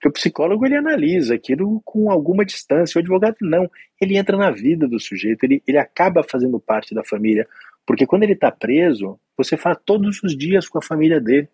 [0.00, 3.70] Porque o psicólogo ele analisa aquilo com alguma distância, o advogado não.
[4.00, 7.46] Ele entra na vida do sujeito, ele, ele acaba fazendo parte da família.
[7.86, 11.48] Porque quando ele está preso, você fala todos os dias com a família dele.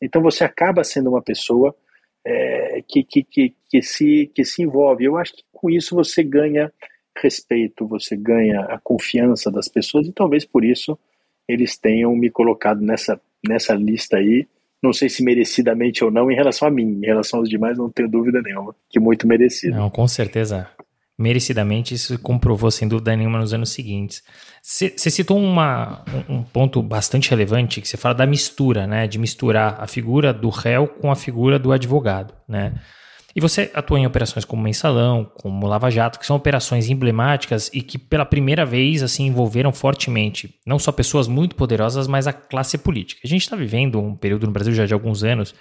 [0.00, 1.76] Então você acaba sendo uma pessoa
[2.24, 5.04] é, que, que, que, que, se, que se envolve.
[5.04, 6.72] Eu acho que com isso você ganha
[7.14, 10.98] respeito, você ganha a confiança das pessoas e talvez por isso
[11.46, 14.48] eles tenham me colocado nessa, nessa lista aí.
[14.82, 17.88] Não sei se merecidamente ou não em relação a mim, em relação aos demais não
[17.88, 19.76] tenho dúvida nenhuma, que muito merecido.
[19.76, 20.68] Não, com certeza
[21.18, 24.22] merecidamente isso comprovou sem dúvida nenhuma nos anos seguintes.
[24.62, 29.76] Você citou uma, um ponto bastante relevante que você fala da mistura, né, de misturar
[29.80, 32.74] a figura do réu com a figura do advogado, né?
[33.34, 37.82] E você atua em operações como Mensalão, como Lava Jato, que são operações emblemáticas e
[37.82, 42.76] que pela primeira vez assim envolveram fortemente não só pessoas muito poderosas, mas a classe
[42.78, 43.20] política.
[43.24, 45.54] A gente está vivendo um período no Brasil já de alguns anos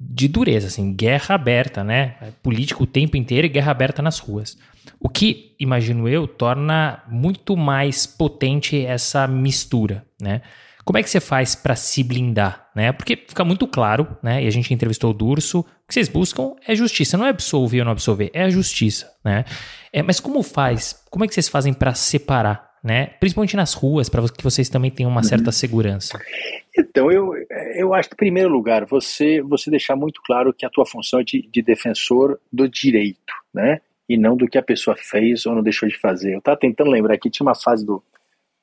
[0.00, 2.14] de dureza, assim, guerra aberta, né?
[2.40, 4.56] Político o tempo inteiro e guerra aberta nas ruas.
[5.00, 10.42] O que, imagino eu, torna muito mais potente essa mistura, né?
[10.88, 12.92] Como é que você faz para se blindar, né?
[12.92, 14.42] Porque fica muito claro, né?
[14.42, 17.80] E a gente entrevistou o Durso, o que vocês buscam é justiça, não é absolver
[17.80, 19.44] ou não absolver, é a justiça, né?
[19.92, 21.04] É, mas como faz?
[21.10, 23.08] Como é que vocês fazem para separar, né?
[23.20, 25.52] Principalmente nas ruas, para que vocês também tenham uma certa uhum.
[25.52, 26.18] segurança.
[26.74, 27.34] Então, eu,
[27.76, 31.20] eu acho que, em primeiro lugar, você, você deixar muito claro que a tua função
[31.20, 33.82] é de, de defensor do direito, né?
[34.08, 36.32] e não do que a pessoa fez ou não deixou de fazer.
[36.32, 38.02] Eu estava tentando lembrar aqui, tinha uma fase do,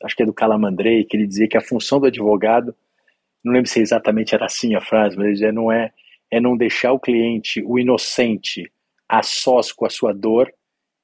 [0.05, 2.75] acho que é do Calamandrei, que ele dizia que a função do advogado,
[3.43, 5.91] não lembro se exatamente era assim a frase, mas ele dizia, não é,
[6.31, 8.71] é não deixar o cliente, o inocente,
[9.09, 10.51] a sós com a sua dor,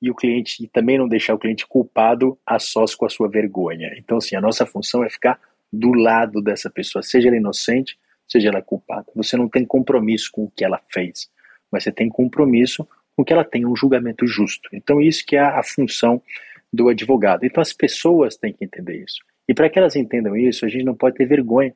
[0.02, 3.30] e o cliente e também não deixar o cliente culpado a sós com a sua
[3.30, 3.94] vergonha.
[3.98, 5.40] Então, assim, a nossa função é ficar
[5.72, 9.06] do lado dessa pessoa, seja ela inocente, seja ela culpada.
[9.16, 11.30] Você não tem compromisso com o que ela fez,
[11.72, 14.70] mas você tem compromisso com que ela tenha um julgamento justo.
[14.74, 16.22] Então, isso que é a, função
[16.72, 17.46] do advogado.
[17.46, 19.20] Então, as pessoas têm que entender isso.
[19.48, 21.76] E para que elas entendam isso, a gente não pode ter vergonha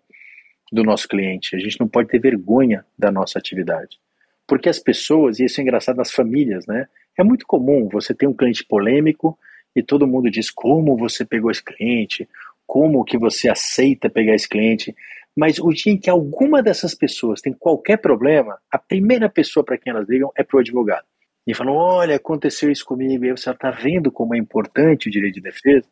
[0.72, 4.00] do nosso cliente, a gente não pode ter vergonha da nossa atividade.
[4.48, 6.88] Porque as pessoas, e isso é engraçado nas famílias, né?
[7.18, 9.38] É muito comum você ter um cliente polêmico
[9.76, 12.28] e todo mundo diz como você pegou esse cliente,
[12.66, 14.96] como que você aceita pegar esse cliente.
[15.36, 19.78] Mas o dia em que alguma dessas pessoas tem qualquer problema, a primeira pessoa para
[19.78, 21.06] quem elas ligam é para o advogado
[21.46, 25.12] e falam: olha, aconteceu isso comigo, e aí você está vendo como é importante o
[25.12, 25.88] direito de defesa.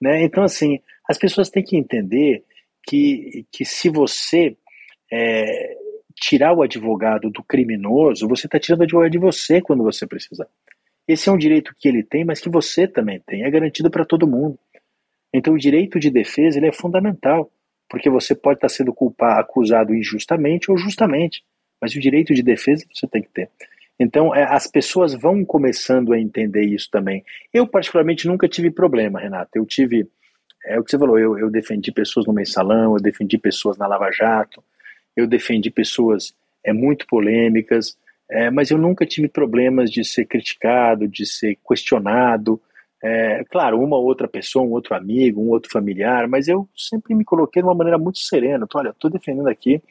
[0.00, 0.22] Né?
[0.22, 2.44] Então, assim, as pessoas têm que entender
[2.86, 4.56] que, que se você
[5.10, 5.76] é,
[6.14, 10.46] tirar o advogado do criminoso, você está tirando o advogado de você quando você precisar.
[11.08, 14.04] Esse é um direito que ele tem, mas que você também tem, é garantido para
[14.04, 14.58] todo mundo.
[15.32, 17.50] Então, o direito de defesa ele é fundamental,
[17.88, 21.42] porque você pode estar tá sendo culpado, acusado injustamente ou justamente,
[21.80, 23.50] mas o direito de defesa você tem que ter.
[24.00, 27.22] Então, é, as pessoas vão começando a entender isso também.
[27.52, 29.50] Eu, particularmente, nunca tive problema, Renato.
[29.54, 30.08] Eu tive,
[30.64, 33.86] é o que você falou, eu, eu defendi pessoas no mensalão, eu defendi pessoas na
[33.86, 34.64] Lava Jato,
[35.14, 36.34] eu defendi pessoas
[36.64, 37.94] é, muito polêmicas,
[38.30, 42.58] é, mas eu nunca tive problemas de ser criticado, de ser questionado.
[43.02, 47.24] É, claro, uma outra pessoa, um outro amigo, um outro familiar, mas eu sempre me
[47.24, 48.66] coloquei de uma maneira muito serena.
[48.74, 49.82] Olha, estou defendendo aqui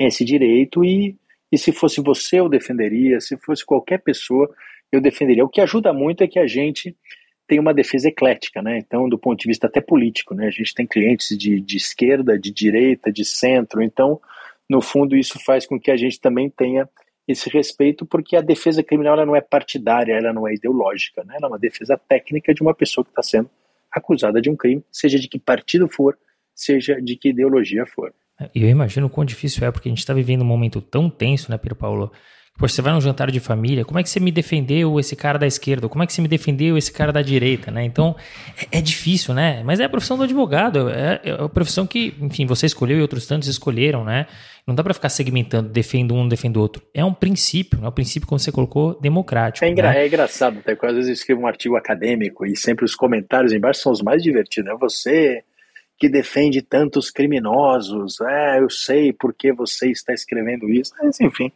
[0.00, 1.16] esse direito e
[1.52, 3.20] e se fosse você, eu defenderia.
[3.20, 4.50] Se fosse qualquer pessoa,
[4.90, 5.44] eu defenderia.
[5.44, 6.96] O que ajuda muito é que a gente
[7.46, 8.78] tem uma defesa eclética, né?
[8.78, 10.46] Então, do ponto de vista até político, né?
[10.46, 13.82] A gente tem clientes de, de esquerda, de direita, de centro.
[13.82, 14.18] Então,
[14.66, 16.88] no fundo, isso faz com que a gente também tenha
[17.28, 21.34] esse respeito, porque a defesa criminal ela não é partidária, ela não é ideológica, né?
[21.36, 23.50] Ela é uma defesa técnica de uma pessoa que está sendo
[23.92, 26.18] acusada de um crime, seja de que partido for,
[26.54, 28.14] seja de que ideologia for.
[28.54, 31.08] E eu imagino o quão difícil é, porque a gente está vivendo um momento tão
[31.08, 32.12] tenso, né, Pedro Paulo?
[32.58, 35.38] Pô, você vai num jantar de família, como é que você me defendeu esse cara
[35.38, 35.88] da esquerda?
[35.88, 37.82] Como é que você me defendeu esse cara da direita, né?
[37.82, 38.14] Então,
[38.70, 39.62] é, é difícil, né?
[39.64, 43.02] Mas é a profissão do advogado, é, é, a profissão que, enfim, você escolheu e
[43.02, 44.26] outros tantos escolheram, né?
[44.66, 46.82] Não dá para ficar segmentando, defendo um, defendo outro.
[46.94, 49.64] É um princípio, é um princípio, como você colocou, democrático.
[49.64, 50.02] É, engra né?
[50.02, 53.52] é engraçado, até quando às vezes eu escrevo um artigo acadêmico e sempre os comentários
[53.52, 54.78] embaixo são os mais divertidos, né?
[54.78, 55.42] Você
[55.98, 58.20] que defende tantos criminosos.
[58.20, 60.92] É, eu sei por que você está escrevendo isso.
[61.00, 61.52] Mas, enfim,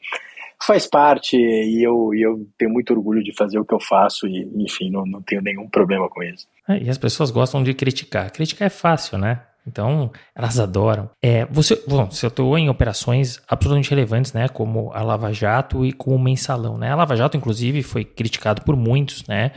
[0.64, 4.48] faz parte e eu, eu tenho muito orgulho de fazer o que eu faço e,
[4.56, 6.46] enfim, não, não tenho nenhum problema com isso.
[6.68, 8.30] É, e as pessoas gostam de criticar.
[8.30, 9.42] Criticar é fácil, né?
[9.66, 11.10] Então, elas adoram.
[11.20, 14.48] É, você, bom, você atuou em operações absolutamente relevantes, né?
[14.48, 16.92] Como a Lava Jato e com o Mensalão, né?
[16.92, 19.52] A Lava Jato, inclusive, foi criticado por muitos, né?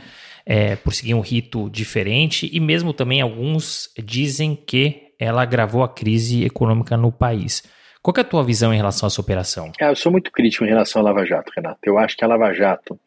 [0.46, 5.88] É, por seguir um rito diferente e mesmo também alguns dizem que ela agravou a
[5.88, 7.62] crise econômica no país.
[8.02, 9.70] Qual é a tua visão em relação a essa operação?
[9.78, 11.80] É, eu sou muito crítico em relação à Lava Jato, Renato.
[11.84, 12.98] Eu acho que a Lava Jato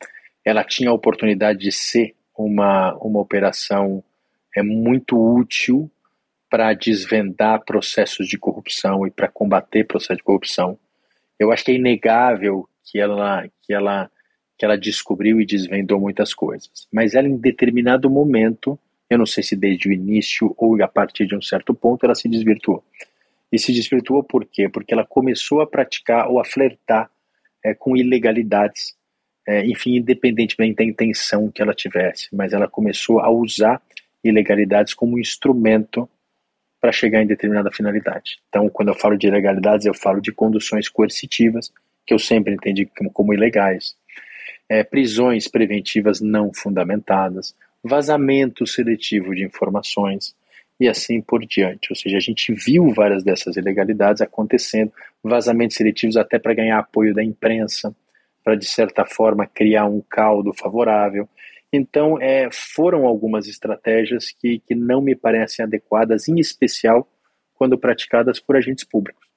[0.45, 4.03] ela tinha a oportunidade de ser uma, uma operação
[4.55, 5.89] é, muito útil
[6.49, 10.77] para desvendar processos de corrupção e para combater processos de corrupção.
[11.39, 14.11] Eu acho que é inegável que ela, que ela,
[14.57, 16.87] que ela descobriu e desvendou muitas coisas.
[16.91, 18.79] Mas ela, em determinado momento,
[19.09, 22.15] eu não sei se desde o início ou a partir de um certo ponto, ela
[22.15, 22.83] se desvirtuou.
[23.51, 24.67] E se desvirtuou por quê?
[24.67, 27.09] Porque ela começou a praticar ou a flertar
[27.63, 28.95] é, com ilegalidades,
[29.47, 33.81] é, enfim, independentemente da intenção que ela tivesse, mas ela começou a usar
[34.23, 36.09] ilegalidades como instrumento
[36.81, 38.39] para chegar em determinada finalidade.
[38.49, 41.71] Então, quando eu falo de ilegalidades, eu falo de conduções coercitivas,
[42.05, 43.95] que eu sempre entendi como, como ilegais,
[44.73, 50.35] é, prisões preventivas não fundamentadas, vazamento seletivo de informações,
[50.79, 51.91] e assim por diante.
[51.91, 54.91] Ou seja, a gente viu várias dessas ilegalidades acontecendo,
[55.23, 57.95] vazamentos seletivos até para ganhar apoio da imprensa,
[58.43, 61.29] para de certa forma criar um caldo favorável.
[61.71, 67.07] Então, é, foram algumas estratégias que, que não me parecem adequadas, em especial
[67.53, 69.27] quando praticadas por agentes públicos.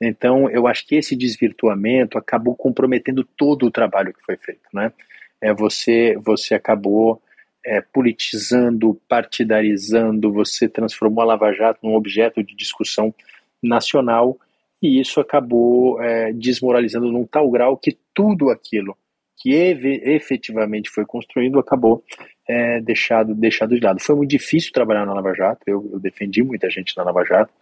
[0.00, 4.68] Então, eu acho que esse desvirtuamento acabou comprometendo todo o trabalho que foi feito.
[4.72, 4.92] Né?
[5.40, 7.22] É, você, você acabou
[7.64, 13.14] é, politizando, partidarizando, você transformou a Lava Jato num objeto de discussão
[13.62, 14.38] nacional
[14.80, 18.96] e isso acabou é, desmoralizando num tal grau que tudo aquilo
[19.36, 22.02] que efetivamente foi construído acabou
[22.48, 24.00] é, deixado, deixado de lado.
[24.00, 27.52] Foi muito difícil trabalhar na Lava Jato, eu, eu defendi muita gente na Lava Jato,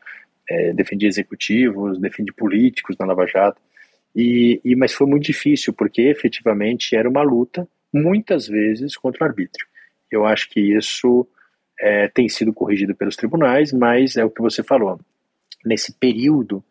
[0.49, 3.61] é, executivos, defendi políticos na Lava Jato,
[4.15, 9.29] e, e, mas foi muito difícil, porque efetivamente era uma luta, muitas vezes, contra o
[9.29, 9.67] arbítrio.
[10.11, 11.27] Eu acho que isso
[11.81, 15.01] é, tem sido corrigido pelos tribunais, mas é o que você falou.
[15.65, 16.63] Nesse período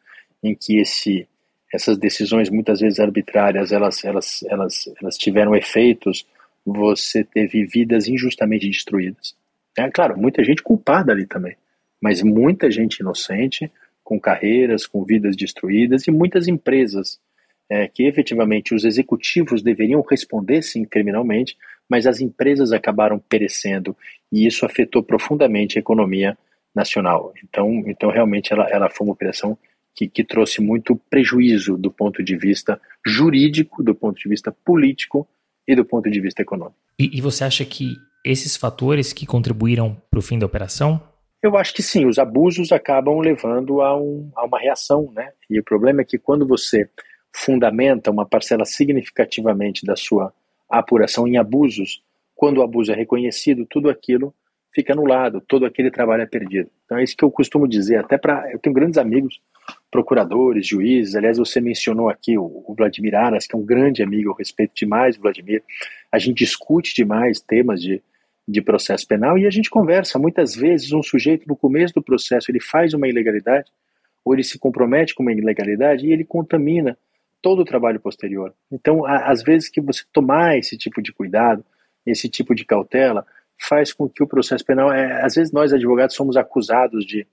[0.41, 1.27] em que esse,
[1.73, 6.25] essas decisões, muitas vezes arbitrárias, elas, elas, elas, elas tiveram efeitos,
[6.65, 9.35] você teve vidas injustamente destruídas.
[9.77, 11.55] É claro, muita gente culpada ali também,
[12.03, 13.71] mas muita gente inocente,
[14.03, 17.17] com carreiras, com vidas destruídas, e muitas empresas
[17.69, 21.55] é, que efetivamente os executivos deveriam responder sim criminalmente,
[21.89, 23.95] mas as empresas acabaram perecendo
[24.29, 26.37] e isso afetou profundamente a economia
[26.75, 27.33] nacional.
[27.41, 29.57] Então, então realmente ela, ela foi uma operação
[29.95, 35.25] que, que trouxe muito prejuízo do ponto de vista jurídico, do ponto de vista político
[35.65, 36.75] e do ponto de vista econômico.
[36.99, 37.95] E, e você acha que
[38.25, 41.12] esses fatores que contribuíram para o fim da operação?
[41.43, 45.33] Eu acho que sim, os abusos acabam levando a, um, a uma reação, né?
[45.49, 46.89] E o problema é que quando você
[47.35, 50.33] fundamenta uma parcela significativamente da sua
[50.69, 52.01] apuração em abusos,
[52.33, 54.33] quando o abuso é reconhecido, tudo aquilo
[54.73, 56.69] fica anulado, todo aquele trabalho é perdido.
[56.85, 58.49] Então é isso que eu costumo dizer, até para.
[58.49, 59.41] Eu tenho grandes amigos,
[59.91, 64.29] procuradores, juízes, aliás, você mencionou aqui o, o Vladimir Aras, que é um grande amigo,
[64.29, 65.61] eu respeito demais o Vladimir.
[66.09, 68.01] A gente discute demais temas de,
[68.47, 70.19] de processo penal e a gente conversa.
[70.19, 73.71] Muitas vezes, um sujeito, no começo do processo, ele faz uma ilegalidade,
[74.23, 76.97] ou ele se compromete com uma ilegalidade e ele contamina
[77.41, 78.53] todo o trabalho posterior.
[78.71, 81.63] Então, às vezes que você tomar esse tipo de cuidado,
[82.05, 83.25] esse tipo de cautela,
[83.59, 87.27] faz com que o processo penal, é, às vezes nós advogados somos acusados de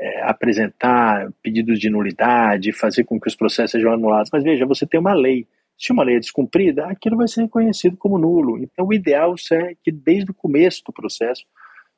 [0.00, 4.30] é, apresentar pedidos de nulidade, fazer com que os processos sejam anulados.
[4.32, 5.46] Mas veja, você tem uma lei.
[5.78, 8.58] Se uma lei é descumprida, aquilo vai ser reconhecido como nulo.
[8.58, 11.44] Então, o ideal é que desde o começo do processo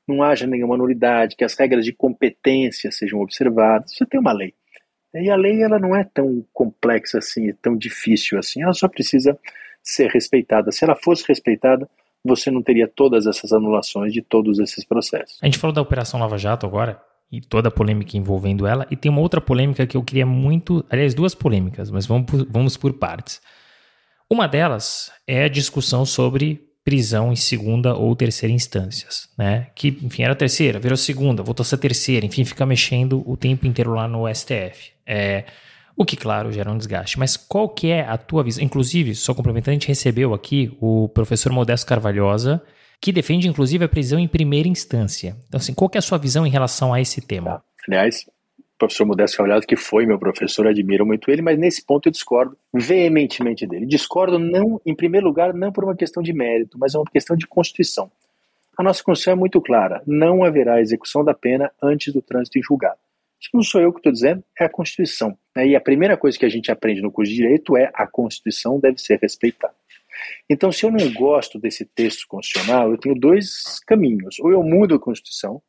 [0.07, 3.93] não haja nenhuma nulidade, que as regras de competência sejam observadas.
[3.95, 4.55] Você tem uma lei.
[5.15, 9.39] E a lei ela não é tão complexa assim, tão difícil assim, ela só precisa
[9.83, 10.71] ser respeitada.
[10.71, 11.89] Se ela fosse respeitada,
[12.25, 15.39] você não teria todas essas anulações de todos esses processos.
[15.43, 17.01] A gente falou da Operação Lava Jato agora,
[17.31, 20.85] e toda a polêmica envolvendo ela, e tem uma outra polêmica que eu queria muito,
[20.91, 23.41] aliás, duas polêmicas, mas vamos por, vamos por partes.
[24.31, 29.69] Uma delas é a discussão sobre prisão em segunda ou terceira instâncias, né?
[29.75, 33.67] Que, enfim, era terceira, virou segunda, voltou a ser terceira, enfim, fica mexendo o tempo
[33.67, 34.93] inteiro lá no STF.
[35.07, 35.45] É,
[35.97, 37.19] o que, claro, gera um desgaste.
[37.19, 38.63] Mas qual que é a tua visão?
[38.63, 42.63] Inclusive, só complementando, a gente recebeu aqui o professor Modesto Carvalhosa,
[43.01, 45.37] que defende, inclusive, a prisão em primeira instância.
[45.49, 47.63] Então, assim, qual que é a sua visão em relação a esse tema?
[47.87, 48.25] Aliás,
[48.79, 52.57] professor Modesto Carvalho, que foi meu professor, admiro muito ele, mas nesse ponto eu discordo
[52.73, 53.85] veementemente dele.
[53.85, 57.37] Discordo não, em primeiro lugar, não por uma questão de mérito, mas é uma questão
[57.37, 58.11] de constituição.
[58.79, 62.63] A nossa Constituição é muito clara: não haverá execução da pena antes do trânsito em
[62.63, 62.99] julgado.
[63.41, 65.37] Isso não sou eu que estou dizendo, é a Constituição.
[65.55, 65.69] Né?
[65.69, 68.79] E a primeira coisa que a gente aprende no curso de Direito é a Constituição
[68.79, 69.75] deve ser respeitada.
[70.51, 74.39] Então, se eu não gosto desse texto constitucional, eu tenho dois caminhos.
[74.41, 75.63] Ou eu mudo a Constituição,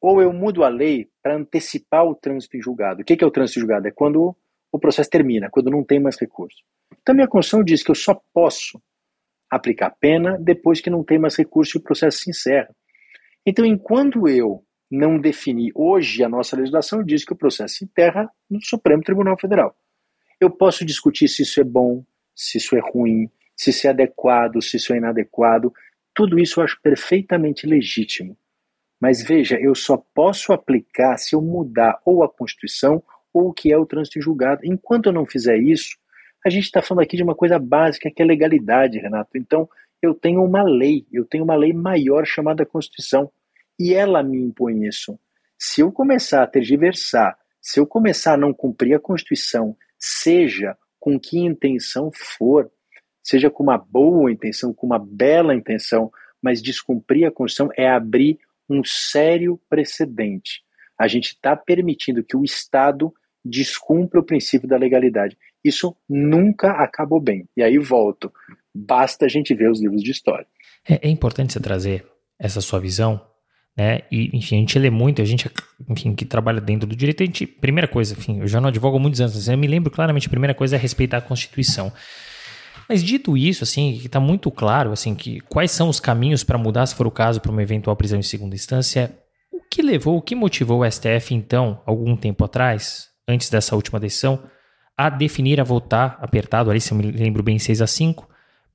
[0.00, 3.02] ou eu mudo a lei para antecipar o trânsito em julgado.
[3.02, 3.86] O que é o trânsito em julgado?
[3.86, 4.34] É quando
[4.72, 6.58] o processo termina, quando não tem mais recurso.
[7.02, 8.80] Então, minha Constituição diz que eu só posso
[9.50, 12.74] aplicar pena depois que não tem mais recurso e o processo se encerra.
[13.44, 18.30] Então, enquanto eu não definir, hoje a nossa legislação diz que o processo se enterra
[18.48, 19.74] no Supremo Tribunal Federal.
[20.40, 24.62] Eu posso discutir se isso é bom, se isso é ruim, se isso é adequado,
[24.62, 25.72] se isso é inadequado.
[26.14, 28.36] Tudo isso eu acho perfeitamente legítimo.
[29.00, 33.72] Mas veja, eu só posso aplicar se eu mudar ou a Constituição ou o que
[33.72, 34.60] é o trânsito em julgado.
[34.64, 35.96] Enquanto eu não fizer isso,
[36.44, 39.36] a gente está falando aqui de uma coisa básica que é legalidade, Renato.
[39.36, 39.68] Então,
[40.02, 43.30] eu tenho uma lei, eu tenho uma lei maior chamada Constituição,
[43.78, 45.18] e ela me impõe isso.
[45.58, 51.18] Se eu começar a tergiversar, se eu começar a não cumprir a Constituição, seja com
[51.18, 52.70] que intenção for,
[53.22, 56.10] seja com uma boa intenção, com uma bela intenção,
[56.42, 58.38] mas descumprir a Constituição é abrir
[58.70, 60.62] um sério precedente.
[60.98, 63.12] A gente está permitindo que o Estado
[63.44, 65.36] descumpra o princípio da legalidade.
[65.64, 67.48] Isso nunca acabou bem.
[67.56, 68.32] E aí volto.
[68.74, 70.46] Basta a gente ver os livros de história.
[70.88, 72.06] É, é importante você trazer
[72.38, 73.20] essa sua visão,
[73.76, 74.02] né?
[74.10, 75.50] E, enfim, a gente lê muito, a gente,
[75.88, 78.96] enfim, que trabalha dentro do direito, a gente, primeira coisa, enfim, eu já não advogo
[78.96, 81.92] há muitos anos, eu me lembro claramente, a primeira coisa é respeitar a Constituição.
[82.90, 86.58] Mas dito isso, assim, que está muito claro, assim, que quais são os caminhos para
[86.58, 89.16] mudar, se for o caso, para uma eventual prisão em segunda instância,
[89.52, 94.00] o que levou, o que motivou o STF, então, algum tempo atrás, antes dessa última
[94.00, 94.42] decisão,
[94.96, 98.28] a definir a votar apertado, ali, se eu me lembro bem, 6 a 5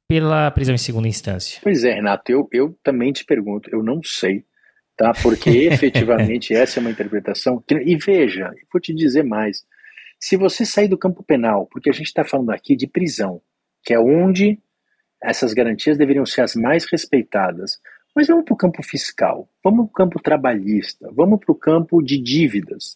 [0.07, 1.59] pela prisão em segunda instância?
[1.61, 4.45] Pois é, Renato, eu, eu também te pergunto, eu não sei,
[4.95, 5.11] tá?
[5.22, 7.61] Porque efetivamente essa é uma interpretação.
[7.68, 9.66] Que, e veja, vou te dizer mais.
[10.18, 13.41] Se você sair do campo penal, porque a gente está falando aqui de prisão,
[13.86, 14.59] que é onde
[15.21, 17.79] essas garantias deveriam ser as mais respeitadas.
[18.15, 22.01] Mas vamos para o campo fiscal, vamos para o campo trabalhista, vamos para o campo
[22.01, 22.95] de dívidas.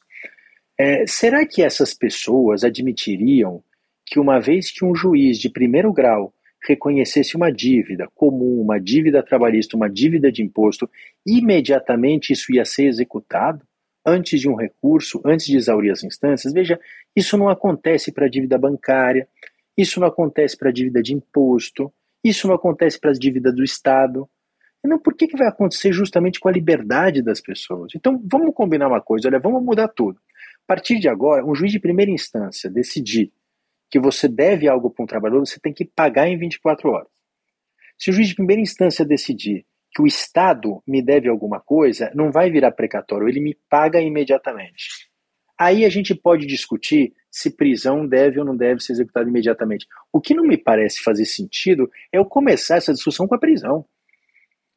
[0.78, 3.62] É, será que essas pessoas admitiriam
[4.06, 6.34] que, uma vez que um juiz de primeiro grau
[6.66, 10.90] reconhecesse uma dívida comum, uma dívida trabalhista, uma dívida de imposto,
[11.26, 13.66] imediatamente isso ia ser executado?
[14.06, 16.54] Antes de um recurso, antes de exaurir as instâncias?
[16.54, 16.80] Veja,
[17.14, 19.28] isso não acontece para a dívida bancária,
[19.80, 23.64] isso não acontece para a dívida de imposto, isso não acontece para as dívidas do
[23.64, 24.30] Estado.
[24.86, 27.94] Então, por que, que vai acontecer justamente com a liberdade das pessoas?
[27.96, 30.20] Então, vamos combinar uma coisa, olha, vamos mudar tudo.
[30.64, 33.32] A partir de agora, um juiz de primeira instância decidir
[33.90, 37.08] que você deve algo para um trabalhador, você tem que pagar em 24 horas.
[37.98, 42.32] Se o juiz de primeira instância decidir que o Estado me deve alguma coisa, não
[42.32, 45.09] vai virar precatório, ele me paga imediatamente.
[45.60, 49.86] Aí a gente pode discutir se prisão deve ou não deve ser executada imediatamente.
[50.12, 53.86] O que não me parece fazer sentido é eu começar essa discussão com a prisão.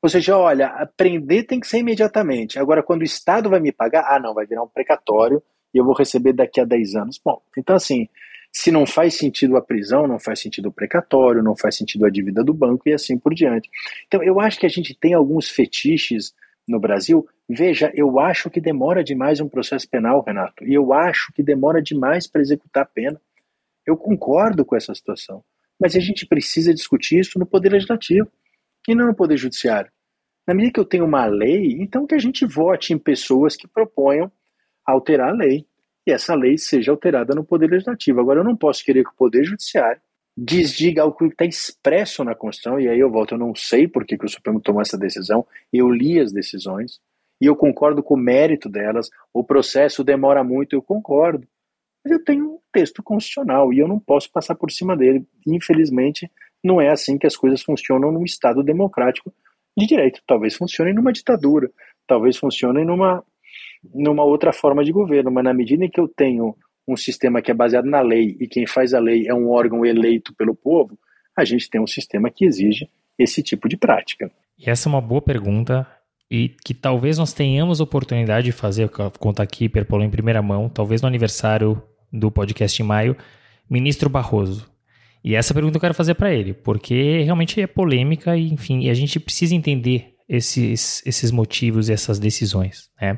[0.02, 2.58] Ou seja, olha, prender tem que ser imediatamente.
[2.58, 5.40] Agora, quando o Estado vai me pagar, ah, não, vai virar um precatório
[5.72, 7.20] e eu vou receber daqui a 10 anos.
[7.24, 8.08] Bom, então assim,
[8.52, 12.10] se não faz sentido a prisão, não faz sentido o precatório, não faz sentido a
[12.10, 13.70] dívida do banco e assim por diante.
[14.06, 16.34] Então, eu acho que a gente tem alguns fetiches
[16.68, 21.32] no Brasil, veja, eu acho que demora demais um processo penal, Renato, e eu acho
[21.32, 23.20] que demora demais para executar a pena.
[23.86, 25.44] Eu concordo com essa situação,
[25.78, 28.30] mas a gente precisa discutir isso no Poder Legislativo
[28.88, 29.90] e não no Poder Judiciário.
[30.46, 33.66] Na medida que eu tenho uma lei, então que a gente vote em pessoas que
[33.66, 34.30] proponham
[34.84, 35.66] alterar a lei
[36.06, 38.20] e essa lei seja alterada no Poder Legislativo.
[38.20, 40.00] Agora, eu não posso querer que o Poder Judiciário
[40.36, 44.04] desdiga algo que está expresso na Constituição, e aí eu volto, eu não sei por
[44.04, 47.00] que, que o Supremo tomou essa decisão, eu li as decisões,
[47.40, 51.46] e eu concordo com o mérito delas, o processo demora muito, eu concordo,
[52.04, 56.30] mas eu tenho um texto constitucional, e eu não posso passar por cima dele, infelizmente
[56.64, 59.34] não é assim que as coisas funcionam num Estado democrático
[59.76, 61.70] de direito, talvez funcione numa ditadura,
[62.06, 63.24] talvez funcione numa,
[63.92, 66.56] numa outra forma de governo, mas na medida em que eu tenho
[66.86, 69.84] um sistema que é baseado na lei e quem faz a lei é um órgão
[69.84, 70.98] eleito pelo povo,
[71.36, 74.30] a gente tem um sistema que exige esse tipo de prática.
[74.58, 75.86] E essa é uma boa pergunta
[76.30, 81.02] e que talvez nós tenhamos oportunidade de fazer, contar aqui, Perpolo, em primeira mão, talvez
[81.02, 83.16] no aniversário do podcast em maio,
[83.68, 84.70] ministro Barroso.
[85.24, 88.90] E essa pergunta eu quero fazer para ele, porque realmente é polêmica e, enfim, e
[88.90, 92.90] a gente precisa entender esses, esses motivos e essas decisões.
[93.00, 93.16] Né?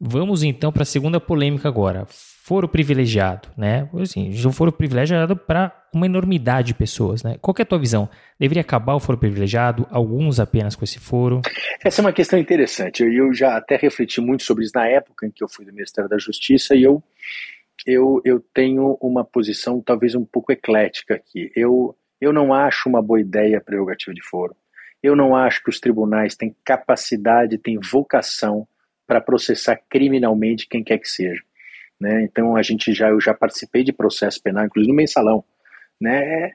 [0.00, 2.06] Vamos então para a segunda polêmica agora
[2.44, 3.88] foro privilegiado, né?
[4.00, 7.36] Assim, um foro privilegiado para uma enormidade de pessoas, né?
[7.40, 8.08] Qual é a tua visão?
[8.38, 9.86] Deveria acabar o foro privilegiado?
[9.92, 11.40] Alguns apenas com esse foro?
[11.84, 13.04] Essa é uma questão interessante.
[13.04, 15.72] Eu, eu já até refleti muito sobre isso na época em que eu fui do
[15.72, 17.00] Ministério da Justiça e eu,
[17.86, 21.52] eu, eu tenho uma posição talvez um pouco eclética aqui.
[21.54, 24.56] Eu, eu não acho uma boa ideia a prerrogativa de foro.
[25.00, 28.66] Eu não acho que os tribunais têm capacidade, têm vocação
[29.06, 31.40] para processar criminalmente quem quer que seja.
[32.02, 32.24] Né?
[32.24, 35.44] Então a gente já eu já participei de processo penal, inclusive no mensalão,
[36.00, 36.50] né?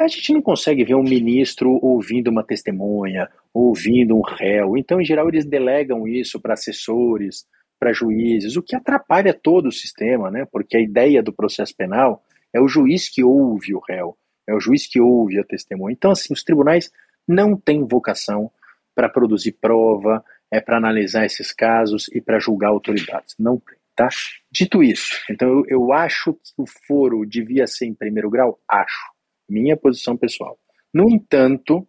[0.00, 4.76] A gente não consegue ver um ministro ouvindo uma testemunha, ouvindo um réu.
[4.76, 7.46] Então, em geral, eles delegam isso para assessores,
[7.78, 10.44] para juízes, o que atrapalha todo o sistema, né?
[10.50, 14.16] Porque a ideia do processo penal é o juiz que ouve o réu,
[14.48, 15.92] é o juiz que ouve a testemunha.
[15.92, 16.90] Então, assim, os tribunais
[17.28, 18.50] não têm vocação
[18.94, 23.36] para produzir prova, é para analisar esses casos e para julgar autoridades.
[23.38, 23.79] Não tem.
[24.00, 24.08] Tá?
[24.50, 28.58] Dito isso, então eu, acho que o foro devia ser em primeiro grau?
[28.66, 29.12] Acho.
[29.46, 30.58] Minha posição pessoal.
[30.90, 31.86] No entanto,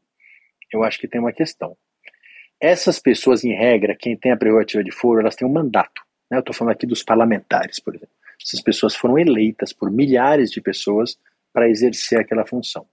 [0.74, 1.78] eu acho que tem uma questão.
[2.59, 6.01] Essas pessoas, em regra, quem tem a prerrogativa de foro, elas têm um mandato.
[6.30, 6.36] Né?
[6.36, 8.14] Eu estou falando aqui dos parlamentares, por exemplo.
[8.45, 11.18] Essas pessoas foram eleitas por milhares de pessoas
[11.53, 12.86] para exercer aquela função.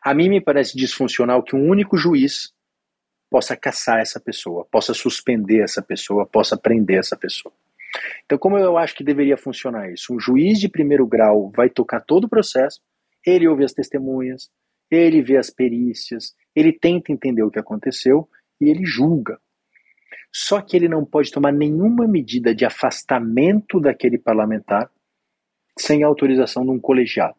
[0.00, 2.54] A mim me parece disfuncional que um único juiz
[3.28, 7.52] possa caçar essa pessoa, possa suspender essa pessoa, possa prender essa pessoa.
[8.24, 10.14] Então, como eu acho que deveria funcionar isso?
[10.14, 12.80] Um juiz de primeiro grau vai tocar todo o processo,
[13.24, 14.50] ele ouve as testemunhas,
[14.90, 18.28] ele vê as perícias, ele tenta entender o que aconteceu
[18.60, 19.38] e ele julga.
[20.32, 24.90] Só que ele não pode tomar nenhuma medida de afastamento daquele parlamentar
[25.78, 27.36] sem autorização de um colegiado.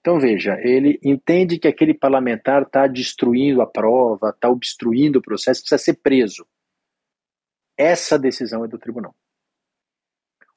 [0.00, 5.60] Então veja, ele entende que aquele parlamentar está destruindo a prova, está obstruindo o processo,
[5.60, 6.46] precisa ser preso.
[7.76, 9.14] Essa decisão é do tribunal.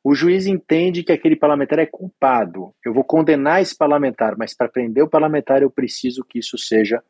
[0.04, 2.76] O juiz entende que aquele parlamentar é culpado.
[2.86, 7.02] Eu vou condenar esse parlamentar, mas para prender o parlamentar eu preciso que isso seja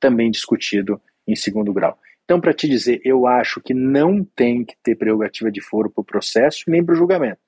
[0.00, 1.96] também discutido em segundo grau.
[2.24, 6.02] Então, para te dizer, eu acho que não tem que ter prerrogativa de foro para
[6.02, 7.40] o processo nem para o julgamento.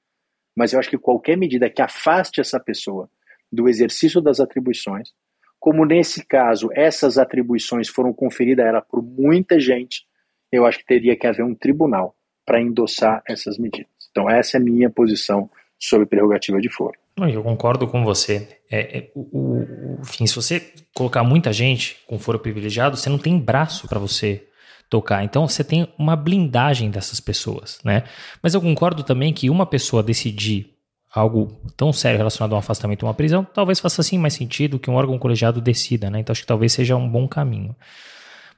[0.56, 3.10] Mas eu acho que qualquer medida que afaste essa pessoa
[3.50, 5.12] do exercício das atribuições,
[5.58, 10.06] como nesse caso essas atribuições foram conferidas a ela por muita gente,
[10.50, 13.91] eu acho que teria que haver um tribunal para endossar essas medidas.
[14.12, 16.94] Então, essa é a minha posição sobre prerrogativa de foro.
[17.16, 18.48] Eu concordo com você.
[18.70, 23.18] É, é, o, o, enfim, se você colocar muita gente com foro privilegiado, você não
[23.18, 24.46] tem braço para você
[24.88, 25.24] tocar.
[25.24, 28.04] Então você tem uma blindagem dessas pessoas, né?
[28.42, 30.72] Mas eu concordo também que uma pessoa decidir
[31.12, 34.78] algo tão sério relacionado a um afastamento ou uma prisão, talvez faça assim mais sentido
[34.78, 36.20] que um órgão colegiado decida, né?
[36.20, 37.74] Então acho que talvez seja um bom caminho.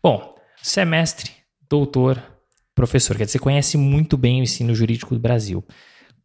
[0.03, 1.33] Bom, semestre,
[1.69, 2.23] doutor,
[2.75, 5.64] professor, quer dizer, você conhece muito bem o ensino jurídico do Brasil.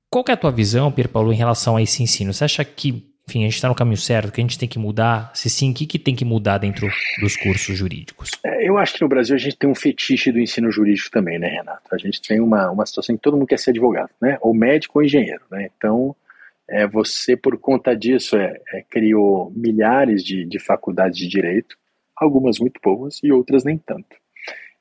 [0.10, 2.34] Qual é a tua visão, Pierre Paulo, em relação a esse ensino?
[2.34, 4.80] Você acha que, enfim, a gente está no caminho certo, que a gente tem que
[4.80, 5.32] mudar?
[5.36, 6.90] Se sim, o que, que tem que mudar dentro
[7.22, 8.32] dos cursos jurídicos?
[8.44, 11.38] É, eu acho que no Brasil a gente tem um fetiche do ensino jurídico também,
[11.38, 11.84] né, Renato?
[11.92, 14.40] A gente tem uma, uma situação em que todo mundo quer ser advogado, né?
[14.42, 15.70] Ou médico ou engenheiro, né?
[15.78, 16.16] Então,
[16.68, 21.76] é, você, por conta disso, é, é, criou milhares de, de faculdades de direito,
[22.16, 24.16] algumas muito boas e outras nem tanto.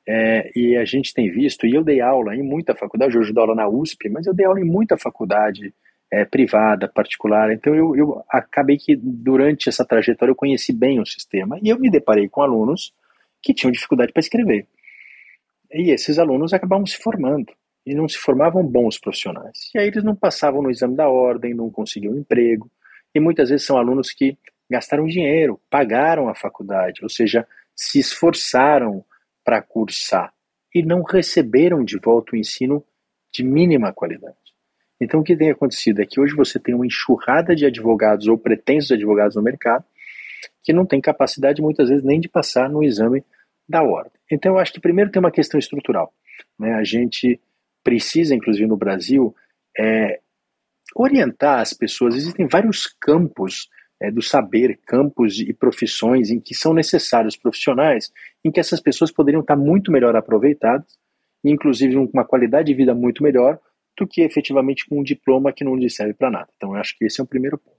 [0.07, 3.41] É, e a gente tem visto, e eu dei aula em muita faculdade, hoje dou
[3.41, 5.73] aula na USP, mas eu dei aula em muita faculdade
[6.11, 11.05] é, privada, particular, então eu, eu acabei que durante essa trajetória eu conheci bem o
[11.05, 12.93] sistema e eu me deparei com alunos
[13.41, 14.65] que tinham dificuldade para escrever.
[15.71, 17.53] E esses alunos acabavam se formando
[17.85, 19.69] e não se formavam bons profissionais.
[19.75, 22.69] E aí eles não passavam no exame da ordem, não conseguiam emprego,
[23.13, 24.37] e muitas vezes são alunos que
[24.69, 29.03] gastaram dinheiro, pagaram a faculdade, ou seja, se esforçaram
[29.49, 30.31] para cursar
[30.75, 32.85] e não receberam de volta o ensino
[33.33, 34.37] de mínima qualidade.
[35.01, 38.37] Então, o que tem acontecido é que hoje você tem uma enxurrada de advogados ou
[38.37, 39.83] pretensos advogados no mercado
[40.63, 43.25] que não tem capacidade, muitas vezes, nem de passar no exame
[43.67, 44.11] da ordem.
[44.31, 46.13] Então, eu acho que primeiro tem uma questão estrutural.
[46.59, 46.75] Né?
[46.75, 47.41] A gente
[47.83, 49.35] precisa, inclusive no Brasil,
[49.75, 50.19] é,
[50.95, 52.15] orientar as pessoas.
[52.15, 53.67] Existem vários campos
[54.01, 58.11] é, do saber, campos e profissões em que são necessários profissionais,
[58.43, 60.97] em que essas pessoas poderiam estar muito melhor aproveitadas,
[61.43, 63.59] inclusive com uma qualidade de vida muito melhor,
[63.97, 66.47] do que efetivamente com um diploma que não lhe serve para nada.
[66.55, 67.77] Então, eu acho que esse é o primeiro ponto.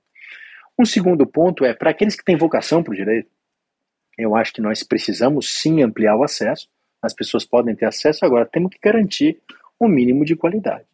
[0.79, 3.31] Um segundo ponto é, para aqueles que têm vocação para o direito,
[4.19, 6.69] eu acho que nós precisamos sim ampliar o acesso,
[7.03, 9.41] as pessoas podem ter acesso, agora temos que garantir
[9.81, 10.85] um mínimo de qualidade.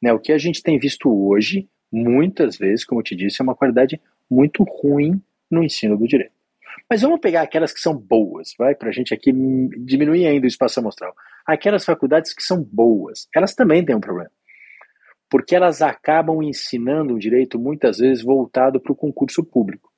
[0.00, 0.12] Né?
[0.12, 3.56] O que a gente tem visto hoje, muitas vezes, como eu te disse, é uma
[3.56, 4.00] qualidade
[4.30, 5.20] muito ruim
[5.50, 6.32] no ensino do direito.
[6.88, 9.32] Mas vamos pegar aquelas que são boas, vai, para a gente aqui
[9.84, 11.14] diminuir ainda o espaço amostral.
[11.46, 14.30] Aquelas faculdades que são boas, elas também têm um problema.
[15.30, 19.90] porque elas acabam ensinando um direito muitas vezes voltado para o concurso público.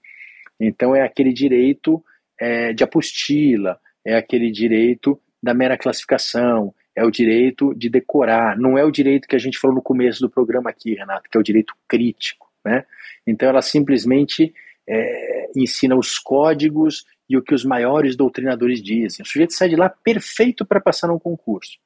[0.59, 2.05] Então é aquele direito
[2.39, 8.77] é, de apostila, é aquele direito da mera classificação, é o direito de decorar, não
[8.77, 11.41] é o direito que a gente falou no começo do programa aqui, Renato, que é
[11.41, 12.85] o direito crítico, né?
[13.27, 14.55] Então ela simplesmente
[14.89, 19.23] é, ensina os códigos e o que os maiores doutrinadores dizem.
[19.23, 21.79] O sujeito sai de lá perfeito para passar num concurso,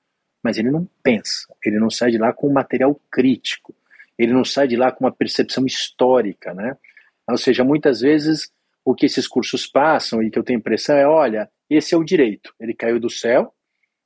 [0.42, 3.74] mas ele não pensa, ele não sai de lá com material crítico,
[4.18, 6.76] ele não sai de lá com uma percepção histórica, né?
[7.28, 8.50] Ou seja, muitas vezes
[8.84, 12.04] o que esses cursos passam e que eu tenho impressão é, olha, esse é o
[12.04, 13.52] direito, ele caiu do céu,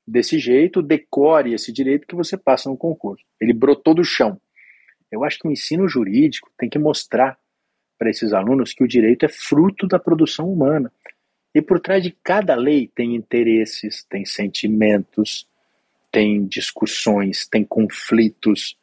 [0.09, 3.25] desse jeito, decore esse direito que você passa no concurso.
[3.41, 4.41] Ele brotou do chão.
[5.11, 7.39] Eu acho que o ensino jurídico tem que mostrar
[7.99, 10.93] para esses alunos que o direito é fruto da produção humana.
[11.55, 15.49] E por trás de cada lei tem interesses, tem sentimentos,
[16.13, 18.79] tem discussões, tem conflitos.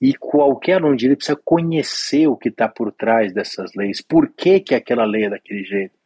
[0.00, 4.28] E qualquer aluno de direito precisa conhecer o que está por trás dessas leis, por
[4.28, 5.96] que, que aquela lei é daquele jeito.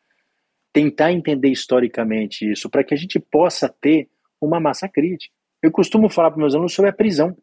[0.72, 4.08] Tentar entender historicamente isso, para que a gente possa ter
[4.40, 5.34] uma massa crítica.
[5.60, 7.36] Eu costumo falar para meus alunos sobre a prisão.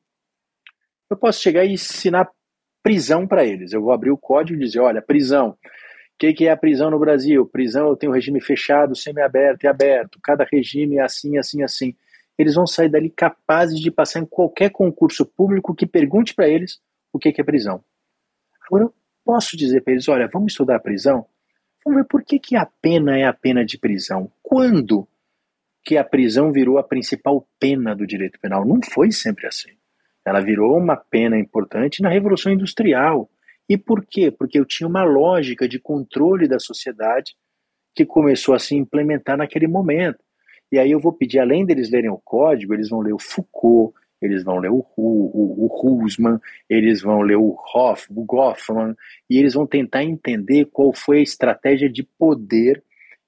[1.10, 2.30] Eu posso chegar e ensinar
[2.84, 3.74] prisão para eles.
[3.74, 5.50] Eu vou abrir o código e dizer: olha, prisão.
[5.50, 7.46] O que, que é a prisão no Brasil?
[7.46, 10.20] Prisão, eu tenho regime fechado, semi-aberto e aberto.
[10.24, 11.96] Cada regime é assim, assim, assim.
[12.38, 16.80] Eles vão sair dali capazes de passar em qualquer concurso público que pergunte para eles
[17.14, 17.84] o que, que é prisão.
[18.66, 18.94] Agora, eu
[19.24, 21.26] posso dizer para eles: olha, vamos estudar a prisão?
[21.86, 24.32] Vamos ver por que, que a pena é a pena de prisão.
[24.42, 25.08] Quando
[25.88, 28.66] que a prisão virou a principal pena do direito penal.
[28.66, 29.72] Não foi sempre assim.
[30.28, 33.30] Ela virou uma pena importante na Revolução Industrial.
[33.70, 34.30] E por quê?
[34.30, 37.34] Porque eu tinha uma lógica de controle da sociedade
[37.96, 40.20] que começou a se implementar naquele momento.
[40.70, 43.96] E aí eu vou pedir, além deles lerem o código, eles vão ler o Foucault,
[44.22, 48.96] eles vão ler o, o, o Husman, eles vão ler o Hoff, o Goffman,
[49.30, 52.84] e eles vão tentar entender qual foi a estratégia de poder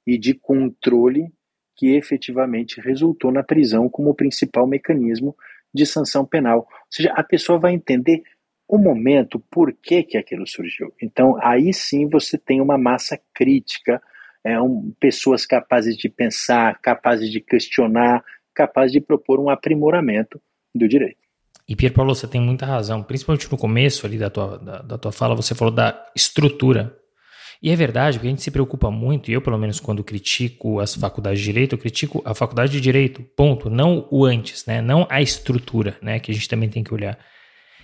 [0.06, 1.32] e de controle
[1.78, 5.34] que efetivamente resultou na prisão como principal mecanismo
[5.74, 6.60] de sanção penal.
[6.60, 8.24] Ou seja, a pessoa vai entender
[8.68, 10.94] o momento, por que, que aquilo surgiu.
[11.02, 14.02] Então, aí sim você tem uma massa crítica,
[14.44, 20.40] é, um, pessoas capazes de pensar, capazes de questionar, capazes de propor um aprimoramento
[20.74, 21.18] do direito.
[21.68, 24.98] E Pierre Paulo, você tem muita razão, principalmente no começo ali da tua, da, da
[24.98, 26.99] tua fala, você falou da estrutura
[27.62, 30.80] e é verdade, porque a gente se preocupa muito, e eu, pelo menos, quando critico
[30.80, 33.70] as faculdades de direito, eu critico a faculdade de direito, ponto.
[33.70, 34.82] Não o antes, né?
[34.82, 36.20] Não a estrutura, né?
[36.20, 37.18] Que a gente também tem que olhar.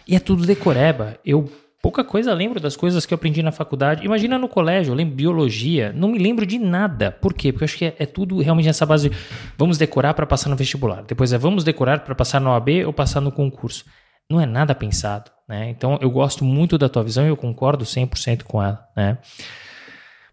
[0.07, 1.19] E é tudo decoreba.
[1.25, 1.51] Eu
[1.81, 4.05] pouca coisa lembro das coisas que eu aprendi na faculdade.
[4.05, 7.11] Imagina no colégio, eu lembro biologia, não me lembro de nada.
[7.11, 7.51] Por quê?
[7.51, 9.15] Porque eu acho que é, é tudo realmente nessa base de
[9.57, 11.03] vamos decorar para passar no vestibular.
[11.03, 13.83] Depois é vamos decorar para passar no OAB ou passar no concurso.
[14.31, 15.69] Não é nada pensado, né?
[15.69, 19.17] Então eu gosto muito da tua visão e eu concordo 100% com ela, né?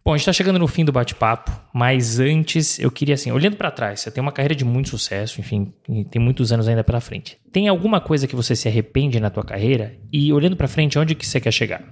[0.05, 3.57] Bom, a gente está chegando no fim do bate-papo, mas antes eu queria assim, olhando
[3.57, 5.73] para trás, você tem uma carreira de muito sucesso, enfim,
[6.11, 7.39] tem muitos anos ainda pela frente.
[7.53, 9.95] Tem alguma coisa que você se arrepende na tua carreira?
[10.13, 11.83] E olhando para frente, onde que você quer chegar?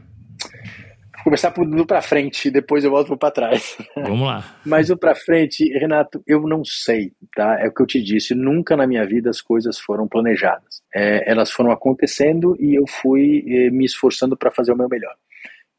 [1.20, 3.76] Vou começar do para frente, depois eu volto para trás.
[3.94, 4.56] Vamos lá.
[4.66, 7.60] Mas o para frente, Renato, eu não sei, tá?
[7.60, 10.82] É o que eu te disse, nunca na minha vida as coisas foram planejadas.
[10.92, 15.14] É, elas foram acontecendo e eu fui eh, me esforçando para fazer o meu melhor.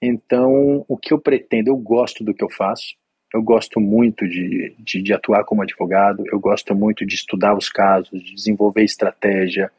[0.02, 2.96] Então, o que eu pretendo, eu gosto do que eu faço,
[3.34, 7.70] eu gosto muito de, de, de, atuar como advogado, eu gosto muito de estudar os
[7.70, 9.72] casos, de desenvolver estratégia,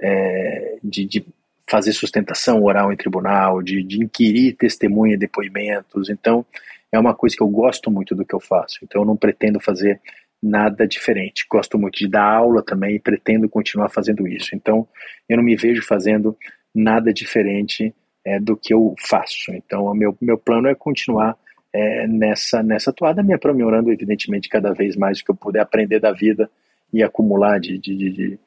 [0.00, 1.26] é, de, de,
[1.68, 6.08] fazer sustentação oral em tribunal, de, de inquirir testemunha e depoimentos.
[6.08, 6.46] Então,
[6.92, 8.78] é uma coisa que eu gosto muito do que eu faço.
[8.82, 10.00] Então, eu não pretendo fazer
[10.40, 11.44] nada diferente.
[11.50, 14.54] Gosto muito de dar aula também e pretendo continuar fazendo isso.
[14.54, 14.86] Então,
[15.28, 16.36] eu não me vejo fazendo
[16.72, 17.92] nada diferente
[18.26, 19.52] é, do que eu faço.
[19.52, 21.38] Então, o meu, meu plano é continuar
[21.72, 26.00] é, nessa, nessa toada, me aprimorando, evidentemente, cada vez mais o que eu puder aprender
[26.00, 26.50] da vida
[26.92, 28.38] e acumular de, de, de,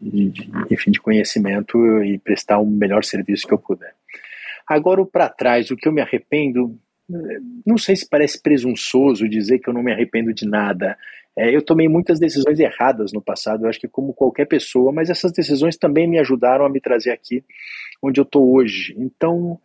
[0.00, 3.92] de, de enfim, de conhecimento e prestar o melhor serviço que eu puder.
[4.64, 6.78] Agora, para trás, o que eu me arrependo,
[7.64, 10.96] não sei se parece presunçoso dizer que eu não me arrependo de nada.
[11.36, 15.10] É, eu tomei muitas decisões erradas no passado, eu acho que como qualquer pessoa, mas
[15.10, 17.44] essas decisões também me ajudaram a me trazer aqui
[18.02, 18.94] onde eu estou hoje.
[18.98, 19.60] Então,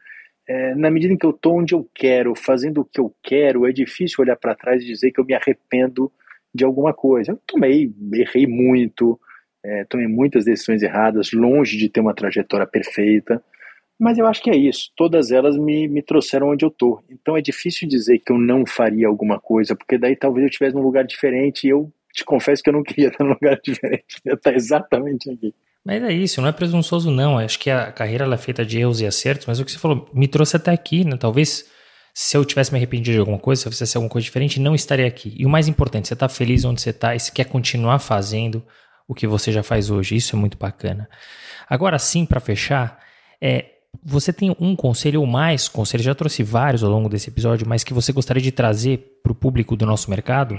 [0.47, 3.65] é, na medida em que eu estou onde eu quero, fazendo o que eu quero,
[3.65, 6.11] é difícil olhar para trás e dizer que eu me arrependo
[6.53, 7.31] de alguma coisa.
[7.31, 9.17] Eu tomei, errei muito,
[9.63, 13.41] é, tomei muitas decisões erradas, longe de ter uma trajetória perfeita,
[14.01, 14.89] mas eu acho que é isso.
[14.97, 17.03] Todas elas me, me trouxeram onde eu estou.
[17.07, 20.75] Então é difícil dizer que eu não faria alguma coisa, porque daí talvez eu estivesse
[20.75, 24.19] num lugar diferente e eu te confesso que eu não queria estar num lugar diferente,
[24.25, 25.53] eu estar exatamente aqui.
[25.85, 27.37] Mas é isso, não é presunçoso não.
[27.37, 30.09] Acho que a carreira é feita de erros e acertos, mas o que você falou
[30.11, 31.15] me trouxe até aqui, né?
[31.15, 31.69] Talvez
[32.11, 34.73] se eu tivesse me arrependido de alguma coisa, se eu fizesse alguma coisa diferente, não
[34.73, 35.35] estaria aqui.
[35.37, 38.65] E o mais importante, você está feliz onde você está e você quer continuar fazendo
[39.07, 40.15] o que você já faz hoje.
[40.15, 41.07] Isso é muito bacana.
[41.69, 42.99] Agora sim, para fechar,
[43.39, 43.65] é,
[44.03, 47.83] você tem um conselho ou mais conselhos, já trouxe vários ao longo desse episódio, mas
[47.83, 50.57] que você gostaria de trazer para o público do nosso mercado?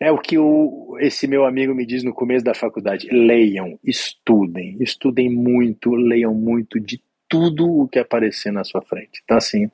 [0.00, 4.76] É o que o, esse meu amigo me diz no começo da faculdade: leiam, estudem,
[4.80, 9.20] estudem muito, leiam muito de tudo o que aparecer na sua frente.
[9.24, 9.70] Então, assim,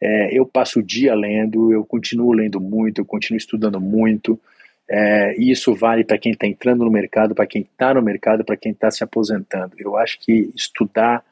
[0.00, 4.40] é, eu passo o dia lendo, eu continuo lendo muito, eu continuo estudando muito.
[4.88, 8.44] É, e isso vale para quem está entrando no mercado, para quem está no mercado,
[8.44, 9.74] para quem está se aposentando.
[9.78, 11.22] Eu acho que estudar,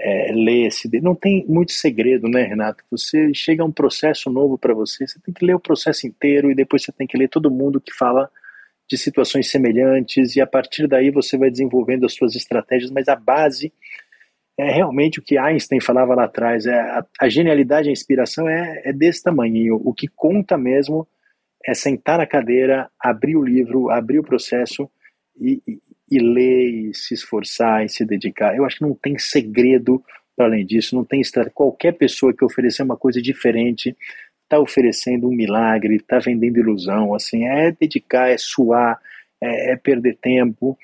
[0.00, 2.82] é, ler, se não tem muito segredo, né, Renato?
[2.90, 6.50] Você chega a um processo novo para você, você tem que ler o processo inteiro
[6.50, 8.30] e depois você tem que ler todo mundo que fala
[8.88, 13.14] de situações semelhantes e a partir daí você vai desenvolvendo as suas estratégias, mas a
[13.14, 13.72] base
[14.58, 18.82] é realmente o que Einstein falava lá atrás, é a, a genialidade, a inspiração é,
[18.86, 19.80] é desse tamanho.
[19.84, 21.06] O que conta mesmo
[21.64, 24.90] é sentar na cadeira, abrir o livro, abrir o processo
[25.38, 25.80] e, e,
[26.10, 28.56] e ler, e se esforçar e se dedicar.
[28.56, 30.02] Eu acho que não tem segredo
[30.36, 31.54] para além disso, não tem estratégia.
[31.54, 33.96] Qualquer pessoa que oferecer uma coisa diferente
[34.42, 37.14] está oferecendo um milagre, está vendendo ilusão.
[37.14, 38.98] Assim, é dedicar, é suar,
[39.40, 40.76] é, é perder tempo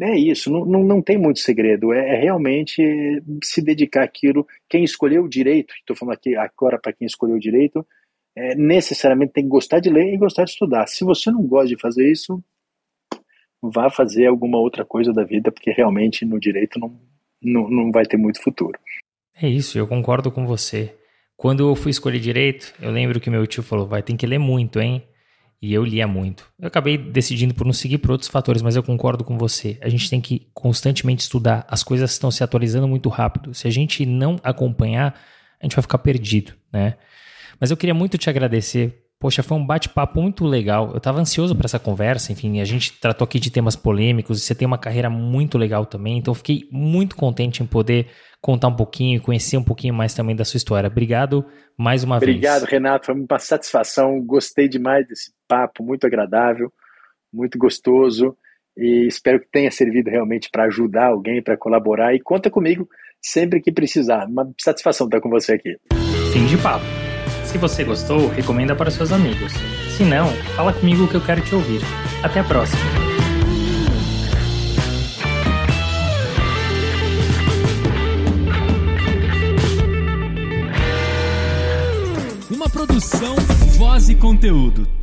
[0.00, 4.46] é isso, não, não, não tem muito segredo, é, é realmente se dedicar àquilo.
[4.68, 7.84] Quem escolheu o direito, estou falando aqui agora para quem escolheu o direito,
[8.36, 10.86] é, necessariamente tem que gostar de ler e gostar de estudar.
[10.86, 12.42] Se você não gosta de fazer isso,
[13.62, 17.00] vá fazer alguma outra coisa da vida, porque realmente no direito não,
[17.42, 18.78] não, não vai ter muito futuro.
[19.40, 20.94] É isso, eu concordo com você.
[21.36, 24.38] Quando eu fui escolher direito, eu lembro que meu tio falou: vai ter que ler
[24.38, 25.02] muito, hein?
[25.60, 26.48] E eu lia muito.
[26.58, 29.78] Eu acabei decidindo por não seguir por outros fatores, mas eu concordo com você.
[29.80, 31.64] A gente tem que constantemente estudar.
[31.68, 33.54] As coisas estão se atualizando muito rápido.
[33.54, 35.14] Se a gente não acompanhar,
[35.60, 36.96] a gente vai ficar perdido, né?
[37.60, 39.01] Mas eu queria muito te agradecer.
[39.22, 40.90] Poxa, foi um bate-papo muito legal.
[40.90, 42.32] Eu estava ansioso para essa conversa.
[42.32, 44.42] Enfim, a gente tratou aqui de temas polêmicos.
[44.42, 46.18] Você tem uma carreira muito legal também.
[46.18, 48.08] Então, fiquei muito contente em poder
[48.40, 50.88] contar um pouquinho e conhecer um pouquinho mais também da sua história.
[50.88, 51.46] Obrigado
[51.78, 52.62] mais uma Obrigado, vez.
[52.64, 53.06] Obrigado, Renato.
[53.06, 54.20] Foi uma satisfação.
[54.26, 56.72] Gostei demais desse papo, muito agradável,
[57.32, 58.36] muito gostoso.
[58.76, 62.12] E espero que tenha servido realmente para ajudar alguém, para colaborar.
[62.12, 62.88] E conta comigo
[63.22, 64.26] sempre que precisar.
[64.26, 65.76] Uma satisfação estar com você aqui.
[66.32, 67.01] Fim de papo.
[67.52, 69.52] Se você gostou, recomenda para seus amigos.
[69.94, 71.82] Se não, fala comigo que eu quero te ouvir.
[72.22, 72.80] Até a próxima.
[82.50, 83.36] Uma produção,
[83.76, 85.01] voz e conteúdo.